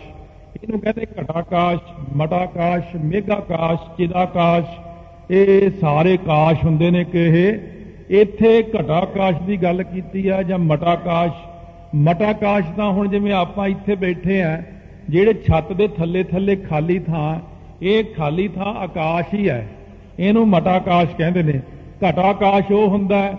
[0.63, 1.81] ਇਹਨੂੰ ਕਹਿੰਦੇ ਘਟਾਕਾਸ਼
[2.17, 4.67] ਮਟਾਕਾਸ਼ ਮੇਘਾਕਾਸ਼ ਚਿਦਾਕਾਸ਼
[5.31, 7.59] ਇਹ ਸਾਰੇ ਕਾਸ਼ ਹੁੰਦੇ ਨੇ ਕਿ ਇਹ
[8.21, 11.47] ਇੱਥੇ ਘਟਾਕਾਸ਼ ਦੀ ਗੱਲ ਕੀਤੀ ਆ ਜਾਂ ਮਟਾਕਾਸ਼
[11.95, 14.63] ਮਟਾਕਾਸ਼ ਤਾਂ ਹੁਣ ਜਿਵੇਂ ਆਪਾਂ ਇੱਥੇ ਬੈਠੇ ਆ,
[15.09, 17.41] ਜਿਹੜੇ ਛੱਤ ਦੇ ਥੱਲੇ ਥੱਲੇ ਖਾਲੀ ਥਾਂ,
[17.83, 19.69] ਇਹ ਖਾਲੀ ਥਾਂ ਆਕਾਸ਼ ਹੀ ਹੈ।
[20.19, 21.61] ਇਹਨੂੰ ਮਟਾਕਾਸ਼ ਕਹਿੰਦੇ ਨੇ।
[22.09, 23.35] ਘਟਾਕਾਸ਼ ਉਹ ਹੁੰਦਾ ਹੈ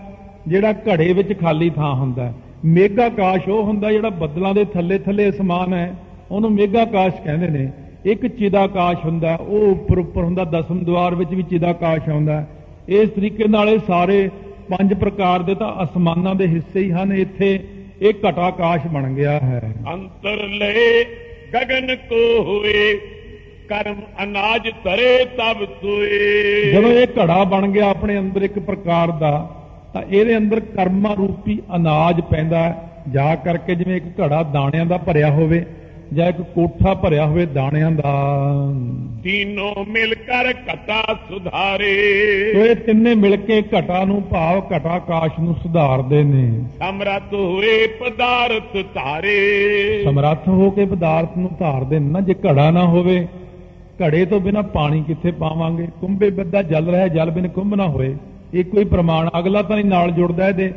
[0.48, 2.34] ਜਿਹੜਾ ਘੜੇ ਵਿੱਚ ਖਾਲੀ ਥਾਂ ਹੁੰਦਾ ਹੈ।
[2.66, 5.96] ਮੇਘਾਕਾਸ਼ ਉਹ ਹੁੰਦਾ ਜਿਹੜਾ ਬੱਦਲਾਂ ਦੇ ਥੱਲੇ ਥੱਲੇ ਅਸਮਾਨ ਹੈ
[6.32, 7.70] ਉਹਨੂੰ ਮੇਘਾਕਾਸ਼ ਕਹਿੰਦੇ ਨੇ।
[8.06, 12.46] ਇੱਕ ਚਿਦਾਕਾਸ਼ ਹੁੰਦਾ ਉਹ ਉੱਪਰ ਉੱਪਰ ਹੁੰਦਾ ਦਸਮ ਦਵਾਰ ਵਿੱਚ ਵੀ ਚਿਦਾਕਾਸ਼ ਆਉਂਦਾ।
[12.90, 14.30] ਇਸ ਤਰੀਕੇ ਨਾਲ ਇਹ ਸਾਰੇ
[14.70, 17.60] ਪੰਜ ਪ੍ਰਕਾਰ ਦੇ ਤਾਂ ਅਸਮਾਨਾਂ ਦੇ ਹਿੱਸੇ ਹੀ ਹਨ। ਇੱਥੇ
[18.02, 19.62] ਇਹ ਘਟਾਕਾਸ਼ ਬਣ ਗਿਆ ਹੈ।
[19.94, 21.04] ਅੰਤਰ ਲਏ
[21.54, 22.94] ਗਗਨ ਕੋ ਹੋਏ
[23.70, 29.59] ਕਰਮ ਅਨਾਜ ਧਰੇ ਤਬ ਸੋਏ ਜਦੋਂ ਇਹ ਘੜਾ ਬਣ ਗਿਆ ਆਪਣੇ ਅੰਦਰ ਇੱਕ ਪ੍ਰਕਾਰ ਦਾ
[29.94, 35.32] ਤਾਂ ਇਹਦੇ ਅੰਦਰ ਕਰਮਾ ਰੂਪੀ ਅਨਾਜ ਪੈਂਦਾ। ਜਾ ਕਰਕੇ ਜਿਵੇਂ ਇੱਕ ਘੜਾ ਦਾਣਿਆਂ ਦਾ ਭਰਿਆ
[35.32, 35.66] ਹੋਵੇ
[36.14, 38.14] ਜਾਂ ਇੱਕ ਕੋਠਾ ਭਰਿਆ ਹੋਵੇ ਦਾਣਿਆਂ ਦਾ।
[39.24, 45.40] ਤੀਨੋਂ ਮਿਲ ਕਰ ਘਟਾ ਸੁਧਾਰੇ। ਸੋ ਇਹ ਤਿੰਨੇ ਮਿਲ ਕੇ ਘਟਾ ਨੂੰ ਭਾਵ ਘਟਾ ਆਕਾਸ਼
[45.40, 52.20] ਨੂੰ ਸੁਧਾਰਦੇ ਨੇ। ਸਮਰੱਥ ਹੋਏ ਪਦਾਰਥ ਧਾਰੇ। ਸਮਰੱਥ ਹੋ ਕੇ ਪਦਾਰਥ ਨੂੰ ਧਾਰਦੇ ਨੇ ਨਾ।
[52.20, 53.28] ਜੇ ਘੜਾ ਨਾ ਹੋਵੇ
[54.04, 55.88] ਘੜੇ ਤੋਂ ਬਿਨਾ ਪਾਣੀ ਕਿੱਥੇ ਪਾਵਾਂਗੇ?
[56.02, 58.16] ਕੁੰਭੇ ਬੱਦਾ ਜਲ ਰਿਹਾ ਜਲ ਬਿਨ ਕੁੰਭ ਨਾ ਹੋਏ।
[58.54, 60.74] ਇਹ ਕੋਈ ਪ੍ਰਮਾਣ ਅਗਲਾ ਤਾਂ ਨਹੀਂ ਨਾਲ ਜੁੜਦਾ ਇਹਦੇ।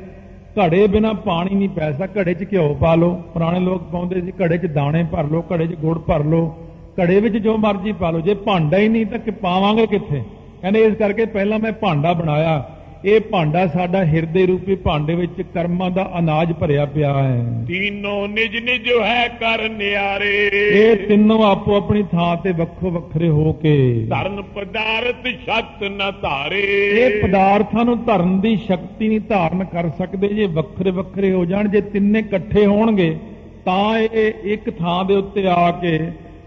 [0.59, 4.33] ਘੜੇ ਬਿਨਾ ਪਾਣੀ ਨਹੀਂ ਪੈ ਸਕਦਾ। ਘੜੇ 'ਚ ਘਿਓ ਪਾ ਲਓ। ਪੁਰਾਣੇ ਲੋਕ ਪਾਉਂਦੇ ਸੀ,
[4.43, 6.55] ਘੜੇ 'ਚ ਦਾਣੇ ਭਰ ਲਓ, ਘੜੇ 'ਚ ਗੁੜ ਭਰ ਲਓ।
[7.01, 10.23] ਘੜੇ ਵਿੱਚ ਜੋ ਮਰਜ਼ੀ ਪਾ ਲਓ। ਜੇ ਭਾਂਡਾ ਹੀ ਨਹੀਂ ਤਾਂ ਕਿ ਪਾਵਾਂਗੇ ਕਿੱਥੇ?
[10.61, 12.69] ਕਹਿੰਦੇ ਇਸ ਕਰਕੇ ਪਹਿਲਾਂ ਮੈਂ ਭਾਂਡਾ ਬਣਾਇਆ।
[13.05, 18.57] ਇਹ ਭਾਂਡਾ ਸਾਡਾ ਹਿਰਦੇ ਰੂਪੀ ਭਾਂਡੇ ਵਿੱਚ ਕਰਮਾਂ ਦਾ ਅਨਾਜ ਭਰਿਆ ਪਿਆ ਹੈ। ਤੀਨੋਂ ਨਿਜ
[18.57, 24.43] ਨਿਜ ਹੈ ਕਰ ਨਿਆਰੇ। ਇਹ ਤਿੰਨੋਂ ਆਪੋ ਆਪਣੀ ਥਾਂ ਤੇ ਵੱਖੋ ਵੱਖਰੇ ਹੋ ਕੇ। ਧਰਨ
[24.43, 30.47] ਪਦਾਰਥ ਸ਼ਕਤ ਨ ਧਾਰੇ। ਇਹ ਪਦਾਰਥਾਂ ਨੂੰ ਧਰਨ ਦੀ ਸ਼ਕਤੀ ਨਹੀਂ ਧਾਰਨ ਕਰ ਸਕਦੇ ਜੇ
[30.47, 33.17] ਵੱਖਰੇ ਵੱਖਰੇ ਹੋ ਜਾਣ ਜੇ ਤਿੰਨੇ ਇਕੱਠੇ ਹੋਣਗੇ
[33.65, 35.99] ਤਾਂ ਇਹ ਇੱਕ ਥਾਂ ਦੇ ਉੱਤੇ ਆ ਕੇ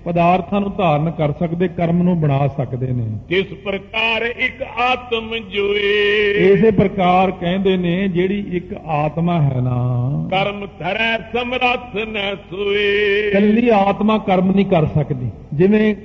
[0.05, 6.31] ਪਦਾਰਥਾਂ ਨੂੰ ਧਾਰਨ ਕਰ ਸਕਦੇ ਕਰਮ ਨੂੰ ਬਣਾ ਸਕਦੇ ਨੇ। ਜਿਸ ਪ੍ਰਕਾਰ ਇੱਕ ਆਤਮ ਜੋਏ?
[6.53, 13.69] ਇਸੇ ਪ੍ਰਕਾਰ ਕਹਿੰਦੇ ਨੇ ਜਿਹੜੀ ਇੱਕ ਆਤਮਾ ਹੈ ਨਾ। ਕਰਮ ਧਰੈ ਸਮਰੱਥ ਨ ਸੋਏ। ਕੱਲੀ
[13.69, 15.95] ਆਤਮਾ ਕਰਮ ਨਹੀਂ ਕਰ ਸਕਦੀ। ਜਿਵੇਂ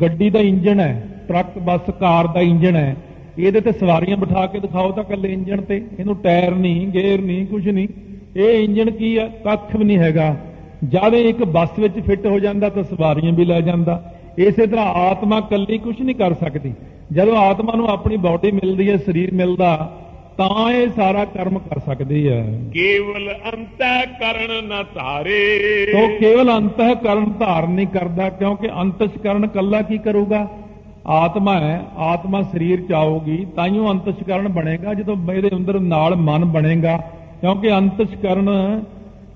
[0.00, 2.96] ਗੱਡੀ ਦਾ ਇੰਜਣ ਹੈ ਟਰੱਕ ਬੱਸ ਕਾਰ ਦਾ ਇੰਜਣ ਹੈ
[3.38, 7.46] ਇਹਦੇ ਤੇ ਸਵਾਰੀਆਂ ਬਿਠਾ ਕੇ ਦਿਖਾਓ ਤਾਂ ਕੱਲੇ ਇੰਜਣ ਤੇ। ਇਹਨੂੰ ਟਾਇਰ ਨਹੀਂ ਗੇਅਰ ਨਹੀਂ
[7.46, 7.88] ਕੁਝ ਨਹੀਂ।
[8.36, 9.28] ਇਹ ਇੰਜਣ ਕੀ ਹੈ?
[9.28, 10.36] ਕੱਖ ਵੀ ਨਹੀਂ ਹੈਗਾ।
[10.84, 15.40] ਜਦ ਇੱਕ ਬੱਸ ਵਿੱਚ ਫਿੱਟ ਹੋ ਜਾਂਦਾ ਤਾਂ ਸਵਾਰੀਆਂ ਵੀ ਲੈ ਜਾਂਦਾ। ਇਸੇ ਤਰ੍ਹਾਂ ਆਤਮਾ
[15.40, 16.72] ਕੱਲੀ ਕੁਝ ਨਹੀਂ ਕਰ ਸਕਦੀ।
[17.12, 19.92] ਜਦੋਂ ਆਤਮਾ ਨੂੰ ਆਪਣੀ ਬਾਡੀ ਮਿਲਦੀ ਹੈ ਸਰੀਰ ਮਿਲਦਾ
[20.38, 27.32] ਤਾਂ ਇਹ ਸਾਰਾ ਕਰਮ ਕਰ ਸਕਦੀ ਹੈ। ਕੇਵਲ ਅੰਤੈ ਕਰਨ ਨ ਧਾਰੇ। ਤੋ ਕੇਵਲ ਅੰਤઃਕਰਨ
[27.32, 30.46] ਧਾਰਨ ਨਹੀਂ ਕਰਦਾ ਕਿਉਂਕਿ ਅੰਤਸ਼ਕਰਨ ਕੱਲਾ ਕੀ ਕਰੂਗਾ?
[31.06, 36.96] ਆਤਮਾ ਹੈ ਆਤਮਾ ਸਰੀਰ ਚ ਆਊਗੀ ਤਾਈਓ ਅੰਤਸ਼ਕਰਨ ਬਣੇਗਾ। ਜਦੋਂ ਇਹਦੇ ਅੰਦਰ ਨਾਲ ਮਨ ਬਣੇਗਾ
[37.40, 38.50] ਕਿਉਂਕਿ ਅੰਤਸ਼ਕਰਨ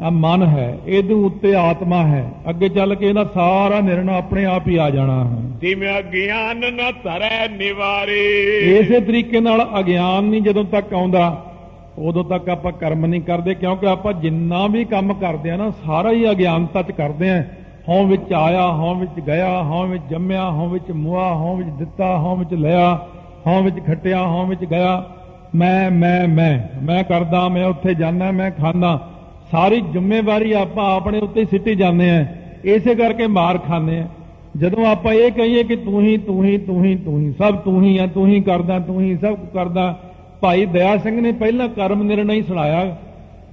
[0.02, 4.68] ਆ ਮਨ ਹੈ ਇਹਦੇ ਉੱਤੇ ਆਤਮਾ ਹੈ। ਅੱਗੇ ਚੱਲ ਕੇ ਇਹਦਾ ਸਾਰਾ ਨਿਰਣਾ ਆਪਣੇ ਆਪ
[4.68, 10.64] ਹੀ ਆ ਜਾਣਾ ਹੈ। ਤਿਮਿ ਅਗਿਆਨ ਨ ਧਰੈ ਨਿਵਾਰੇ। ਇਸੇ ਤਰੀਕੇ ਨਾਲ ਅਗਿਆਨ ਨਹੀਂ ਜਦੋਂ
[10.64, 11.44] ਤੱਕ ਆਉਂਦਾ
[11.98, 16.10] ਉਦੋਂ ਤੱਕ ਆਪਾਂ ਕਰਮ ਨਹੀਂ ਕਰਦੇ ਕਿਉਂਕਿ ਆਪਾਂ ਜਿੰਨਾ ਵੀ ਕੰਮ ਕਰਦੇ ਆ ਨਾ ਸਾਰਾ
[16.10, 17.44] ਹੀ ਅਗਿਆਨਤਾ ਚ ਕਰਦੇ ਆ।
[17.88, 22.18] ਹਉ ਵਿੱਚ ਆਇਆ ਹਉ ਵਿੱਚ ਗਿਆ ਹਉ ਵਿੱਚ ਜੰਮਿਆ ਹਉ ਵਿੱਚ ਮੁਆ ਹਉ ਵਿੱਚ ਦਿੱਤਾ
[22.18, 23.06] ਹਉ ਵਿੱਚ ਲਿਆ
[23.46, 25.04] ਹਉ ਵਿੱਚ ਖੱਟਿਆ ਹਉ ਵਿੱਚ ਗਿਆ।
[25.54, 29.10] ਮੈਂ ਮੈਂ ਮੈਂ ਮੈਂ ਕਰਦਾ ਮੈਂ ਉੱਥੇ ਜਾਂਦਾ ਮੈਂ ਖਾਂਦਾ।
[29.52, 32.26] ਸਾਰੀ ਜ਼ਿੰਮੇਵਾਰੀ ਆਪਾਂ ਆਪਣੇ ਉੱਤੇ ਸਿੱਟੀ ਜਾਂਦੇ ਆ।
[32.64, 34.06] ਇਸੇ ਕਰਕੇ ਮਾਰ ਖਾਂਦੇ ਆ।
[34.56, 37.82] ਜਦੋਂ ਆਪਾਂ ਇਹ ਕਹੀਏ ਕਿ ਤੂੰ ਹੀ ਤੂੰ ਹੀ ਤੂੰ ਹੀ ਤੂੰ ਹੀ, ਸਭ ਤੂੰ
[37.82, 40.00] ਹੀ ਆ, ਤੂੰ ਹੀ ਕਰਦਾ, ਤੂੰ ਹੀ ਸਭ ਕਰਦਾ,
[40.40, 42.98] ਭਾਈ ਦਇਆ ਸਿੰਘ ਨੇ ਪਹਿਲਾਂ ਕਰਮ ਨਿਰਣਾ ਹੀ ਸੁਣਾਇਆ।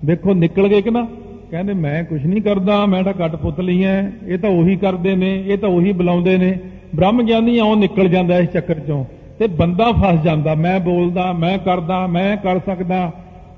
[0.05, 1.07] ਦੇਖੋ ਨਿਕਲ ਗਏ ਕਿ ਨਾ?
[1.51, 5.43] ਕਹਿੰਦੇ, ਮੈਂ ਕੁਝ ਨਹੀਂ ਕਰਦਾ, ਮੈਂ ਤਾਂ ਕੱਟ ਪੁਤਲੀ ਐ। ਇਹ ਤਾਂ ਉਹੀ ਕਰਦੇ ਨੇ,
[5.47, 6.57] ਇਹ ਤਾਂ ਉਹੀ ਬੁਲਾਉਂਦੇ ਨੇ।
[6.95, 9.05] ਬ੍ਰਹਮ ਗਿਆਨੀ ਆਉਂ ਨਿਕਲ ਜਾਂਦਾ ਇਸ ਚੱਕਰ ਚੋਂ
[9.39, 13.11] ਤੇ ਬੰਦਾ ਫਸ ਜਾਂਦਾ। ਮੈਂ ਬੋਲਦਾ, ਮੈਂ ਕਰਦਾ, ਮੈਂ ਕਰ ਸਕਦਾ।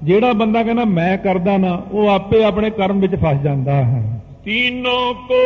[0.04, 5.14] ਜਿਹੜਾ ਬੰਦਾ ਕਹਿੰਦਾ ਮੈਂ ਕਰਦਾ ਨਾ ਉਹ ਆਪੇ ਆਪਣੇ ਕਰਮ ਵਿੱਚ ਫਸ ਜਾਂਦਾ ਹੈ। ਤੀਨੋਂ
[5.14, 5.42] ਕੋ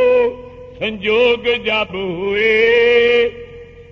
[0.80, 3.30] ਸੰਜੋਗ ਜਬ ਹੋਏ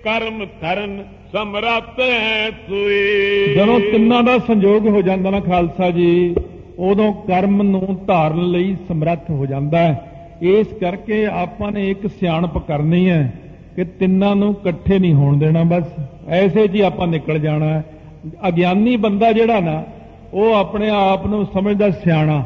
[0.04, 6.34] ਕਰਮ ਕਰਨ ਸਮਰਤ ਹੈ ਸੋਏ। ਜਦੋਂ ਤਿੰਨਾਂ ਦਾ ਸੰਜੋਗ ਹੋ ਜਾਂਦਾ ਨਾ ਖਾਲਸਾ ਜੀ
[6.78, 12.58] ਉਦੋਂ ਕਰਮ ਨੂੰ ਧਾਰਨ ਲਈ ਸਮਰੱਥ ਹੋ ਜਾਂਦਾ ਹੈ। ਇਸ ਕਰਕੇ ਆਪਾਂ ਨੇ ਇੱਕ ਸਿਆਣਪ
[12.58, 13.32] ਕਰਨੀ ਹੈ
[13.76, 15.84] ਕਿ ਤਿੰਨਾਂ ਨੂੰ ਇਕੱਠੇ ਨਹੀਂ ਹੋਣ ਦੇਣਾ ਬਸ।
[16.28, 17.82] ਐਸੇ ਜੀ ਆਪਾਂ ਨਿਕਲ ਜਾਣਾ
[18.48, 19.82] ਅਗਿਆਨੀ ਬੰਦਾ ਜਿਹੜਾ ਨਾ
[20.32, 22.44] ਉਹ ਆਪਣੇ ਆਪ ਨੂੰ ਸਮਝਦਾ ਸਿਆਣਾ,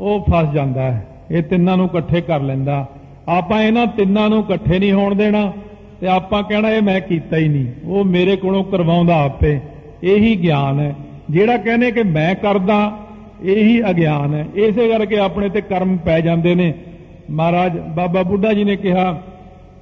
[0.00, 2.86] ਉਹ ਫਸ ਜਾਂਦਾ ਹੈ। ਇਹ ਤਿੰਨਾਂ ਨੂੰ ਇਕੱਠੇ ਕਰ ਲੈਂਦਾ।
[3.28, 5.52] ਆਪਾਂ ਇਹਨਾਂ ਤਿੰਨਾਂ ਨੂੰ ਇਕੱਠੇ ਨਹੀਂ ਹੋਣ ਦੇਣਾ
[6.00, 9.60] ਤੇ ਆਪਾਂ ਕਹਿਣਾ, ਇਹ ਮੈਂ ਕੀਤਾ ਹੀ ਨਹੀਂ। ਉਹ ਮੇਰੇ ਕੋਲੋਂ ਕਰਵਾਉਂਦਾ ਆਪੇ।
[10.02, 10.94] ਇਹੀ ਗਿਆਨ ਹੈ।
[11.30, 12.98] ਜਿਹੜਾ ਕਹਿੰਦੇ ਕਿ ਮੈਂ ਕਰਦਾ,
[13.42, 16.74] ਇਹੀ ਅਗਿਆਨ ਹੈ। ਇਸੇ ਕਰਕੇ ਆਪਣੇ ਤੇ ਕਰਮ ਪੈ ਜਾਂਦੇ ਨੇ।
[17.30, 19.22] ਮਹਾਰਾਜ, ਬਾਬਾ ਬੁੱਢਾ ਜੀ ਨੇ ਕਿਹਾ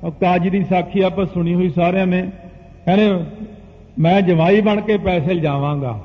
[0.04, 2.22] ਉਹ ਕਾਜੀ ਦੀ ਸਾਖੀ ਆਪਾਂ ਸੁਣੀ ਹੋਈ ਸਾਰਿਆਂ ਨੇ।
[2.84, 3.24] ਕਹਿੰਦੇ,
[3.98, 6.00] ਮੈਂ ਜਵਾਈ ਬਣ ਕੇ ਪੈਸੇ ਲਿਜਾਵਾਂਗਾ।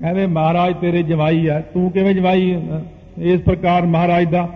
[0.00, 2.84] ਕਹਿੰਦੇ, ਮਹਾਰਾਜ, ਤੇਰੇ ਜਵਾਈ ਆ। ਤੂੰ ਕਿਵੇਂ ਜਵਾਈ ਹੈ?
[3.18, 4.48] ਇਸ ਪ੍ਰਕਾਰ ਮਹਾਰਾਜ ਦਾ।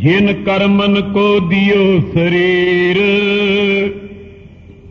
[0.06, 2.98] ਜਿਨ ਕਰਮਨ ਕੋ ਦਿਓ ਸਰੀਰ,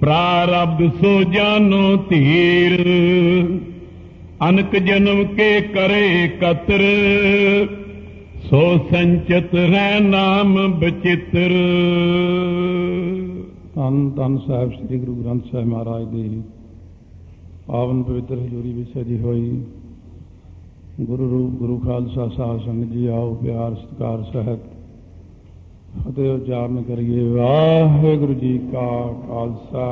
[0.00, 2.83] ਪ੍ਰਾਰਬਧ ਸੋ ਜਾਨੋ ਧੀਰ।
[4.48, 6.83] ਅਨਕ ਜਨਮ ਕੇ ਕਰੇ ਕਤਰ,
[8.50, 11.55] ਸੋ ਸੰਚਤ ਰਹਿ ਨਾਮ ਬਚਿੱਤਰ।
[13.74, 16.42] ਧੰਨ ਧੰਨ ਸਾਹਿਬ, ਸ੍ਰੀ ਗੁਰੂ ਗ੍ਰੰਥ ਸਾਹਿਬ ਮਹਾਰਾਜ ਦੀ
[17.66, 19.61] ਪਾਵਨ ਪਵਿੱਤਰ ਹਜ਼ੂਰੀ ਵਿੱਚ ਸਜੀ ਹੋਈ।
[21.00, 24.74] ਗੁਰੂ ਰੂਪ, ਗੁਰੂ ਖਾਲਸਾ, ਸਾਧ ਸੰਗਤ ਜੀ ਆਓ, ਪਿਆਰ, ਸਤਿਕਾਰ, ਸਹਿਤ
[25.95, 28.89] ਫਤਿਹ ਉਚਾਰਨ ਕਰੀਏ, ਵਾਹਿਗੁਰੂ ਜੀ ਕਾ
[29.29, 29.87] ਖਾਲਸਾ,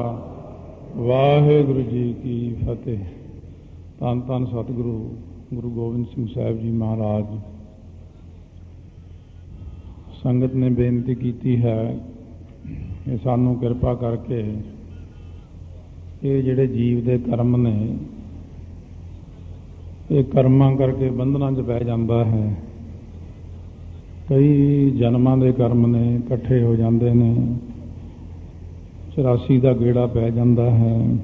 [0.97, 2.99] ਵਾਹਿਗੁਰੂ ਜੀ ਕੀ ਫਤਿਹ।
[4.01, 5.17] ਧੰਨ ਧੰਨ ਸਤਿਗੁਰੂ,
[5.55, 7.25] ਗੁਰੂ ਗੋਬਿੰਦ ਸਿੰਘ ਸਾਹਿਬ ਜੀ ਮਹਾਰਾਜ।
[10.23, 11.99] ਸੰਗਤ ਨੇ ਬੇਨਤੀ ਕੀਤੀ ਹੈ
[13.05, 14.43] ਕਿ ਸਾਨੂੰ ਕਿਰਪਾ ਕਰਕੇ
[16.25, 17.97] ਇਹ ਜਿਹੜੇ ਜੀਵ ਦੇ ਕਰਮ ਨੇ,
[20.11, 22.55] ਇਹ ਕਰਮਾਂ ਕਰਕੇ ਬੰਧਨਾਂ 'ਚ ਪੈ ਜਾਂਦਾ ਹੈ।
[24.33, 27.37] ਕਈ ਜਨਮਾਂ ਦੇ ਕਰਮ ਨੇ, ਇਕੱਠੇ ਹੋ ਜਾਂਦੇ ਨੇ।
[29.15, 31.17] 84 ਦਾ ਗੇੜਾ ਪੈ ਜਾਂਦਾ ਹੈ।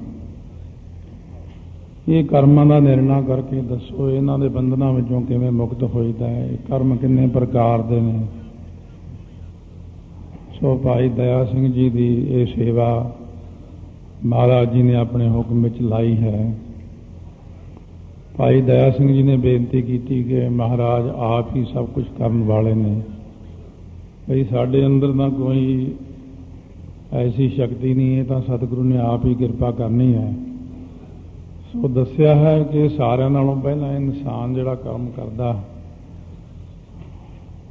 [2.09, 6.45] ਇਹ ਕਰਮਾਂ ਦਾ ਨਿਰਣਾ ਕਰਕੇ ਦੱਸੋ, ਇਹਨਾਂ ਦੇ ਬੰਧਨਾਂ ਵਿੱਚੋਂ ਕਿਵੇਂ ਮੁਕਤ ਹੋਈਦਾ ਹੈ?
[6.45, 8.25] ਇਹ ਕਰਮ ਕਿੰਨੇ ਪ੍ਰਕਾਰ ਦੇ ਨੇ?
[10.59, 13.15] ਸੋ ਭਾਈ ਦਇਆ ਸਿੰਘ ਜੀ ਦੀ ਇਹ ਸੇਵਾ
[14.25, 16.55] ਮਹਾਰਾਜ ਜੀ ਨੇ ਆਪਣੇ ਹੁਕਮ ਵਿੱਚ ਲਾਈ ਹੈ।
[18.39, 22.73] ਭਾਈ ਦਇਆ ਸਿੰਘ ਜੀ ਨੇ ਬੇਨਤੀ ਕੀਤੀ ਕਿ ਮਹਾਰਾਜ ਆਪ ਹੀ ਸਭ ਕੁਝ ਕਰਨ ਵਾਲੇ
[22.73, 23.01] ਨੇ।
[24.29, 25.91] ਭਈ ਸਾਡੇ ਅੰਦਰ ਤਾਂ ਕੋਈ
[27.13, 30.33] ਐਸੀ ਸ਼ਕਤੀ ਨਹੀਂ ਹੈ, ਤਾਂ ਸਤਿਗੁਰੂ ਨੇ ਆਪ ਹੀ ਕਿਰਪਾ ਕਰਨੀ ਹੈ।
[31.73, 35.63] ਸੋ ਦੱਸਿਆ ਹੈ ਕਿ ਸਾਰਿਆਂ ਨਾਲੋਂ ਪਹਿਲਾਂ ਇਨਸਾਨ ਜਿਹੜਾ ਕੰਮ ਕਰਦਾ,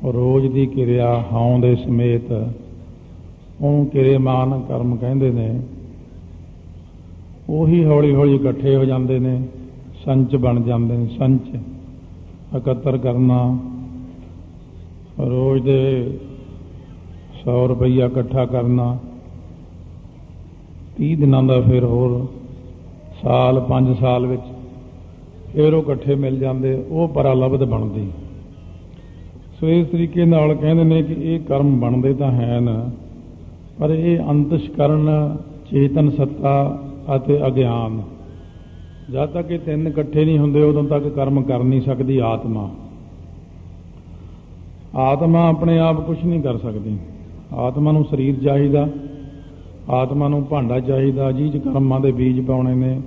[0.04, 5.60] ਉਹ ਰੋਜ਼ ਦੀ ਕਿਰਿਆ ਹਾਉ ਦੇ ਸਮੇਤ ਉਹਨੂੰ ਕਿਰੇਮਾਨ ਕਰਮ ਕਹਿੰਦੇ ਨੇ।
[7.50, 9.40] ਉਹੀ ਹੌਲੀ ਹੌਲੀ ਇਕੱਠੇ ਹੋ ਜਾਂਦੇ ਨੇ।
[10.08, 11.48] ਸੰਚ ਬਣ ਜਾਂਦੇ ਨੇ, ਸੰਚ।
[12.56, 13.58] ਇਕੱਤਰ ਕਰਨਾ।
[15.20, 16.18] ਰੋਜ਼ ਦੇ
[17.34, 18.98] 100 ਰੁਪਈਆ ਇਕੱਠਾ ਕਰਨਾ।
[20.96, 22.26] 30 ਦਿਨਾਂ ਦਾ ਫਿਰ ਹੋਰ,
[23.22, 24.42] ਸਾਲ 5 ਸਾਲ ਵਿੱਚ
[25.54, 28.10] ਫਿਰ ਉਹ ਇਕੱਠੇ ਮਿਲ ਜਾਂਦੇ, ਉਹ ਪਰਾਲਬਧ ਬਣਦੀ।
[29.60, 32.90] ਸੋ ਇਸ ਤਰੀਕੇ ਨਾਲ ਕਹਿੰਦੇ ਨੇ ਕਿ ਇਹ ਕਰਮ ਬਣਦੇ ਤਾਂ ਹੈ ਨਾ,
[33.78, 35.36] ਪਰ ਇਹ ਅੰਤਸ਼ਕਰਨ,
[35.70, 36.82] ਚੇਤਨ ਸੱਤਾ
[37.16, 38.02] ਅਤੇ ਅਗਿਆਨ।
[39.12, 42.68] ਜਦ ਤੱਕ ਇਹ ਤਿੰਨ ਇਕੱਠੇ ਨਹੀਂ ਹੁੰਦੇ, ਉਦੋਂ ਤੱਕ ਕਰਮ ਕਰ ਨਹੀਂ ਸਕਦੀ ਆਤਮਾ।
[44.94, 46.96] ਆਤਮਾ ਆਪਣੇ ਆਪ ਕੁਝ ਨਹੀਂ ਕਰ ਸਕਦੀ।
[47.54, 48.88] ਆਤਮਾ ਨੂੰ ਸਰੀਰ ਚਾਹੀਦਾ,
[49.90, 53.00] ਆਤਮਾ ਨੂੰ ਭਾਂਡਾ ਚਾਹੀਦਾ ਜੀ ਚ ਕਰਮਾਂ ਦੇ ਬੀਜ ਪਾਉਣੇ ਨੇ।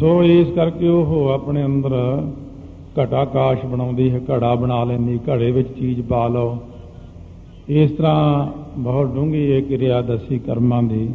[0.00, 2.26] ਸੋ ਇਸ ਕਰਕੇ ਉਹ ਆਪਣੇ ਅੰਦਰ
[3.02, 6.58] ਘਟਾ ਕਾਸ਼ ਬਣਾਉਂਦੀ ਹੈ, ਘੜਾ ਬਣਾ ਲੈਂਦੀ, ਘੜੇ ਵਿੱਚ ਚੀਜ਼ ਪਾ ਲਓ।
[7.68, 8.46] ਇਸ ਤਰ੍ਹਾਂ
[8.78, 11.10] ਬਹੁਤ ਡੂੰਘੀ ਇਹ ਕਿਰਿਆ ਦਸੀ ਕਰਮਾਂ ਦੀ।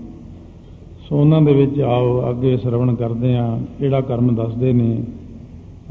[1.10, 5.04] ਸੋ ਉਹਨਾਂ ਦੇ ਵਿੱਚ ਆਓ, ਅੱਗੇ ਸ਼ਰਵਣ ਕਰਦੇ ਆ ਕਿਹੜਾ ਕਰਮ ਦੱਸਦੇ ਨੇ।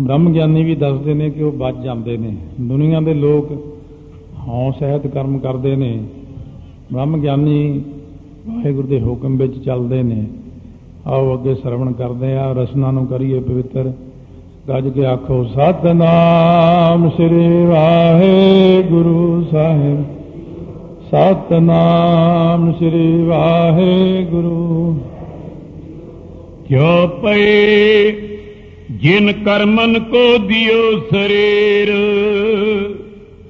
[0.00, 3.52] ਬ੍ਰਹਮ ਗਿਆਨੀ ਵੀ ਦੱਸਦੇ ਨੇ ਕਿ ਉਹ ਬਚ ਜਾਂਦੇ ਨੇ। ਦੁਨੀਆ ਦੇ ਲੋਕ
[4.48, 6.02] ਹਉ ਸਹਿਤ ਕਰਮ ਕਰਦੇ ਨੇ।
[6.92, 7.82] ਬ੍ਰਹਮ ਗਿਆਨੀ
[8.46, 10.26] ਵਾਹਿਗੁਰੂ ਦੇ ਹੁਕਮ ਵਿੱਚ ਚੱਲਦੇ ਨੇ।
[11.06, 13.92] ਆਓ ਅੱਗੇ ਸ਼ਰਵਣ ਕਰਦੇ ਆ ਰਸਨਾ ਨੂੰ ਕਰੀਏ ਪਵਿੱਤਰ।
[14.68, 20.04] ਗੱਜ ਕੇ ਆਖੋ, ਸਤਨਾਮ ਸ੍ਰੀ ਵਾਹਿਗੁਰੂ ਸਾਹਿਬ।
[21.10, 25.00] ਸਤਨਾਮ ਸ੍ਰੀ ਵਾਹਿਗੁਰੂ।
[26.68, 28.12] ਕਿਉ ਪਏ
[28.90, 31.92] ਜਿਨ ਕਰਮਨ ਕੋ ਦਿਓ ਸਰੀਰ।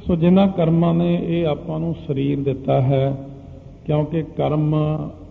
[0.06, 3.26] ਸੋ ਜਿਨ੍ਹਾਂ ਕਰਮਾਂ ਨੇ ਇਹ ਆਪਾਂ ਨੂੰ ਸਰੀਰ ਦਿੱਤਾ ਹੈ,
[3.86, 4.74] ਕਿਉਂਕਿ ਕਰਮ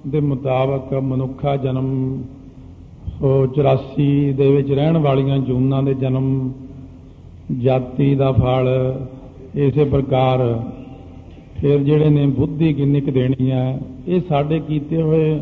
[0.08, 2.22] ਦੇ ਮੁਤਾਬਕ ਮਨੁੱਖਾ ਜਨਮ,
[3.20, 6.52] ਸੋ 84 ਦੇ ਵਿੱਚ ਰਹਿਣ ਵਾਲੀਆਂ ਜੂਨਾਂ ਦੇ ਜਨਮ,
[7.60, 8.70] ਜਾਤੀ ਦਾ ਫਲ,
[9.56, 10.64] ਇਸੇ ਪ੍ਰਕਾਰ
[11.64, 15.42] ਫਿਰ ਜਿਹੜੇ ਨੇ ਬੁੱਧੀ ਕਿੰਨੀ ਕੁ ਦੇਣੀ ਹੈ ਇਹ ਸਾਡੇ ਕੀਤੇ ਹੋਏ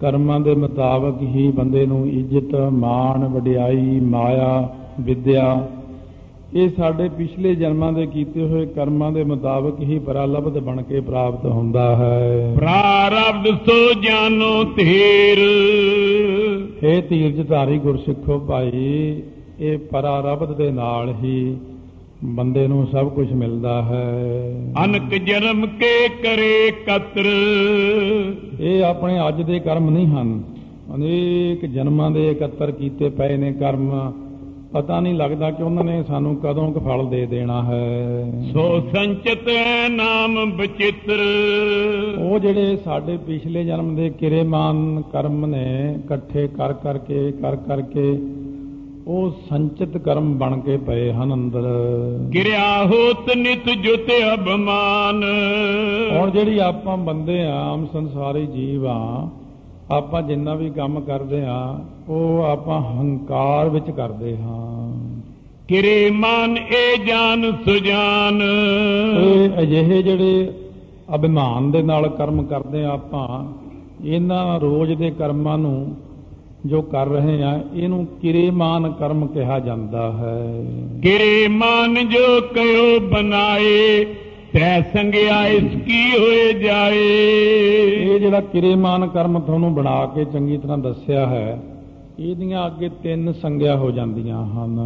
[0.00, 5.68] ਕਰਮਾਂ ਦੇ ਮੁਤਾਬਕ ਹੀ ਬੰਦੇ ਨੂੰ ਇੱਜ਼ਤ ਮਾਣ ਵਡਿਆਈ ਮਾਇਆ ਵਿਦਿਆ
[6.54, 11.46] ਇਹ ਸਾਡੇ ਪਿਛਲੇ ਜਨਮਾਂ ਦੇ ਕੀਤੇ ਹੋਏ ਕਰਮਾਂ ਦੇ ਮੁਤਾਬਕ ਹੀ ਪਰਾਲਬਧ ਬਣ ਕੇ ਪ੍ਰਾਪਤ
[11.46, 15.38] ਹੁੰਦਾ ਹੈ। ਪ੍ਰਾਰਬਧ ਸੋ ਜਾਨੋ ਧੀਰ।
[16.82, 19.22] ਇਹ ਧੀਰਜ ਧਾਰੀ ਗੁਰਸਿੱਖੋ ਭਾਈ
[19.60, 21.56] ਇਹ ਪਰਾਰਬਧ ਦੇ ਨਾਲ ਹੀ
[22.24, 24.52] ਬੰਦੇ ਨੂੰ ਸਭ ਕੁਝ ਮਿਲਦਾ ਹੈ।
[24.84, 27.24] ਅਨਕ ਜਨਮ ਕੇ ਕਰੇ ਕਤਰ।
[28.60, 30.42] ਇਹ ਆਪਣੇ ਅੱਜ ਦੇ ਕਰਮ ਨਹੀਂ ਹਨ।
[30.94, 34.12] ਅਨੇਕ ਜਨਮਾਂ ਦੇ ਇਕੱਤਰ ਕੀਤੇ ਪਏ ਨੇ ਕਰਮ।
[34.72, 39.48] ਪਤਾ ਨਹੀਂ ਲੱਗਦਾ ਕਿ ਉਹਨਾਂ ਨੇ ਸਾਨੂੰ ਕਦੋਂ ਕੁ ਫਲ ਦੇ ਦੇਣਾ ਹੈ। ਸੋ ਸੰਚਿਤ
[39.90, 41.18] ਨਾਮ ਬਚਿੱਤਰ
[42.18, 48.18] ਉਹ ਜਿਹੜੇ ਸਾਡੇ ਪਿਛਲੇ ਜਨਮ ਦੇ ਕਿਰੇਮਾਨ ਕਰਮ ਨੇ ਇਕੱਠੇ ਕਰ ਕਰਕੇ ਕਰ ਕਰਕੇ
[49.06, 51.62] ਉਹ ਸੰਚਿਤ ਕਰਮ ਬਣ ਕੇ ਪਏ ਹਨ ਅੰਦਰ।
[52.32, 55.22] ਕਿਰਿਆ ਹੋਤ ਨਿਤ ਜੁਤ ਅਭਮਾਨ
[56.18, 59.28] ਹੁਣ ਜਿਹੜੀ ਆਪਾਂ ਬੰਦੇ ਆ ਆਮ ਸੰਸਾਰੀ ਜੀਵ ਆ
[59.90, 64.92] ਆਪਾਂ ਜਿੰਨਾ ਵੀ ਕੰਮ ਕਰਦੇ ਆ ਉਹ ਆਪਾਂ ਹੰਕਾਰ ਵਿੱਚ ਕਰਦੇ ਹਾਂ।
[65.68, 68.42] ਕਿਰੇ ਮਨ ਇਹ ਜਾਨ ਸੁਜਾਨ।
[69.16, 70.52] ਇਹ ਅਜਿਹੇ ਜਿਹੜੇ
[71.14, 73.44] ਅਭਿਮਾਨ ਦੇ ਨਾਲ ਕਰਮ ਕਰਦੇ ਆ ਆਪਾਂ
[74.04, 75.96] ਇਹਨਾਂ ਰੋਜ਼ ਦੇ ਕਰਮਾਂ ਨੂੰ
[76.66, 80.64] ਜੋ ਕਰ ਰਹੇ ਆ ਇਹਨੂੰ ਕਿਰੇਮਾਨ ਕਰਮ ਕਿਹਾ ਜਾਂਦਾ ਹੈ।
[81.02, 84.04] ਕਿਰੇ ਮਨ ਜੋ ਕਯੋ ਬਣਾਏ
[84.52, 87.08] ਤੈ ਸੰਗਿਆ ਇਸ ਕੀ ਹੋਏ ਜਾਏ।
[87.96, 91.58] ਇਹ ਜਿਹੜਾ ਕਿਰੇਮਾਨ ਕਰਮ ਤੁਹਾਨੂੰ ਬਣਾ ਕੇ ਚੰਗੀ ਤਰ੍ਹਾਂ ਦੱਸਿਆ ਹੈ
[92.18, 94.76] ਇਹਦੀਆਂ ਅੱਗੇ ਤਿੰਨ ਸੰਗਿਆ ਹੋ ਜਾਂਦੀਆਂ ਹਨ।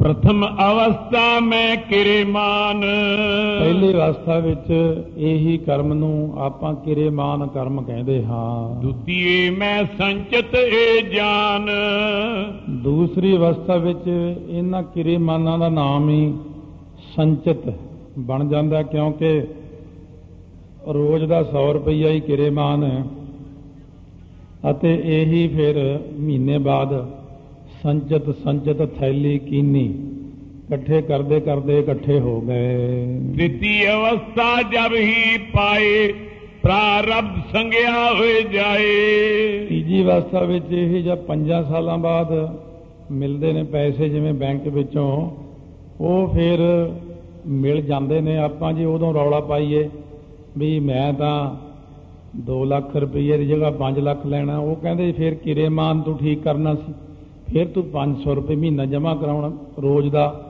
[0.00, 2.80] ਪ੍ਰਥਮ ਅਵਸਥਾ ਮੈਂ ਕਿਰੇਮਾਨ।
[3.60, 11.10] ਪਹਿਲੀ ਅਵਸਥਾ ਵਿੱਚ ਇਹੀ ਕਰਮ ਨੂੰ ਆਪਾਂ ਕਿਰੇਮਾਨ ਕਰਮ ਕਹਿੰਦੇ ਹਾਂ। ਦੁਤੀਏ ਮੈਂ ਸੰਚਤ ਇਹ
[11.10, 11.66] ਜਾਨ।
[12.70, 16.34] ਦੂਸਰੀ ਅਵਸਥਾ ਵਿੱਚ ਇਹਨਾਂ ਕਿਰੇਮਾਨਾਂ ਦਾ ਨਾਮ ਹੀ
[17.16, 17.74] ਸੰਚਿਤ
[18.18, 19.46] ਬਣ ਜਾਂਦਾ ਕਿਉਂਕਿ
[20.88, 23.04] ਰੋਜ਼ ਦਾ 100 ਰੁਪਈਆ ਹੀ ਕਿਰੇਮਾਨ ਹੈ।
[24.62, 25.76] ਅਤੇ ਇਹੀ ਫਿਰ
[26.18, 26.92] ਮਹੀਨੇ ਬਾਅਦ
[27.82, 29.84] ਸੰਚਿਤ ਸੰਚਿਤ ਥੈਲੀ ਕੀਨੀ
[30.64, 36.12] ਇਕੱਠੇ ਕਰਦੇ ਕਰਦੇ ਇਕੱਠੇ ਹੋ ਗਏ। ਤ੍ਰਿਤੀ ਅਵਸਥਾ ਜਬ ਹੀ ਪਾਏ
[36.62, 42.32] ਪ੍ਰਾਰਬਧ ਸੰਗਿਆ ਹੋਏ ਜਾਏ। ਤੀਜੀ ਅਵਸਥਾ ਵਿੱਚ ਇਹ ਜਦ 5 ਸਾਲਾਂ ਬਾਅਦ
[43.10, 45.08] ਮਿਲਦੇ ਨੇ ਪੈਸੇ ਜਿਵੇਂ ਬੈਂਕ ਵਿੱਚੋਂ
[46.00, 46.58] ਉਹ ਫਿਰ
[47.46, 49.88] ਮਿਲ ਜਾਂਦੇ ਨੇ। ਆਪਾਂ ਜੀ ਉਦੋਂ ਰੌਲਾ ਪਾਈਏ
[50.58, 51.38] ਵੀ ਮੈਂ ਤਾਂ
[52.36, 56.74] 2 ਲੱਖ ਰੁਪਏ ਦੀ ਜਗ੍ਹਾ 5 ਲੱਖ ਲੈਣਾ, ਉਹ ਕਹਿੰਦੇ ਫਿਰ ਕਿਰੇਮਾਨ ਤੂੰ ਠੀਕ ਕਰਨਾ
[56.74, 56.92] ਸੀ।
[57.52, 60.44] ਫਿਰ ਤੂੰ 500 ਰੁਪਏ ਮਹੀਨਾ ਜਮ੍ਹਾਂ ਕਰਾਉਣਾ ਰੋਜ਼ ਦਾ।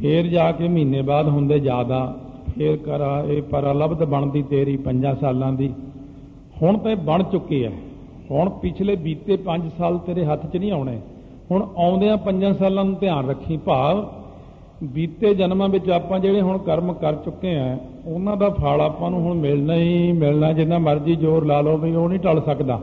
[0.00, 2.16] ਫਿਰ ਜਾ ਕੇ ਮਹੀਨੇ ਬਾਅਦ ਹੁੰਦੇ ਜ਼ਿਆਦਾ।
[2.58, 5.72] ਫਿਰ ਕਰ, ਇਹ ਪਰਲਬਧ ਬਣਦੀ ਤੇਰੀ 5 ਸਾਲਾਂ ਦੀ।
[6.62, 7.72] ਹੁਣ ਤੇ ਬਣ ਚੁੱਕੀ ਹੈ।
[8.30, 10.98] ਹੁਣ ਪਿਛਲੇ ਬੀਤੇ 5 ਸਾਲ ਤੇਰੇ ਹੱਥ 'ਚ ਨਹੀਂ ਆਉਣੇ।
[11.50, 14.08] ਹੁਣ ਆਉਂਦਿਆਂ 5 ਸਾਲਾਂ ਨੂੰ ਧਿਆਨ ਰੱਖੀ ਭਾਵ,
[14.82, 19.20] ਬੀਤੇ ਜਨਮਾਂ ਵਿੱਚ ਆਪਾਂ ਜਿਹੜੇ ਹੁਣ ਕਰਮ ਕਰ ਚੁੱਕੇ ਆ ਉਹਨਾਂ ਦਾ ਫਲ ਆਪਾਂ ਨੂੰ
[19.20, 22.80] ਹੁਣ ਮਿਲਣਾ ਹੀ ਮਿਲਣਾ ਜਿੰਨਾ ਮਰਜ਼ੀ ਜ਼ੋਰ ਲਾ ਲਓ ਵੀ ਉਹ ਨਹੀਂ ਟਲ ਸਕਦਾ।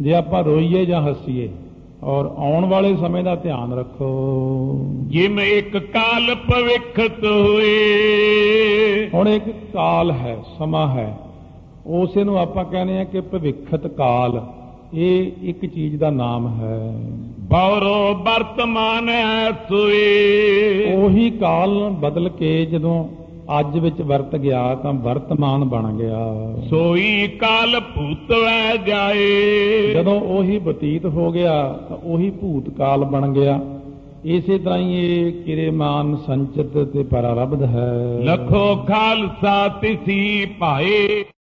[0.00, 1.48] ਜੇ ਆਪਾਂ ਰੋਈਏ ਜਾਂ ਹੱਸੀਏ
[2.02, 7.70] ਔਰ ਆਉਣ ਵਾਲੇ ਸਮੇਂ ਦਾ ਧਿਆਨ ਰੱਖੋ। ਜਿਮ ਇੱਕ ਕਾਲ ਭਵਿੱਖਤ ਹੋਏ।
[9.14, 11.18] ਹੁਣ ਇੱਕ ਕਾਲ ਹੈ ਸਮਾਂ ਹੈ।
[11.86, 14.42] ਉਸੇ ਨੂੰ ਆਪਾਂ ਕਹਿੰਦੇ ਆ ਕਿ ਭਵਿੱਖਤ ਕਾਲ।
[14.94, 17.00] ਇਹ ਇੱਕ ਚੀਜ਼ ਦਾ ਨਾਮ ਹੈ।
[17.38, 23.08] ਬੌਰੋ ਵਰਤਮਾਨ ਹੈ ਸੋਏ ਉਹੀ ਕਾਲ ਬਦਲ ਕੇ ਜਦੋਂ
[23.60, 26.18] ਅੱਜ ਵਿੱਚ ਵਰਤ ਗਿਆ ਤਾਂ ਵਰਤਮਾਨ ਬਣ ਗਿਆ।
[26.70, 33.60] ਸੋਈ ਕਾਲ ਭੂਤਵੈ ਜਾਏ। ਜਦੋਂ ਉਹੀ ਬਤੀਤ ਹੋ ਗਿਆ ਤਾਂ ਉਹੀ ਭੂਤ ਕਾਲ ਬਣ ਗਿਆ।
[34.24, 41.24] ਇਸੇ ਤਰ੍ਹਾਂ ਹੀ ਇਹ ਕਿਰੇਮਾਨ ਸੰਚਿਤ ਤੇ ਪਰਾਰਬਧ ਹੈ। ਲਖੋ ਖਾਲਸਾ ਤਿਸੀ ਭਾਏ।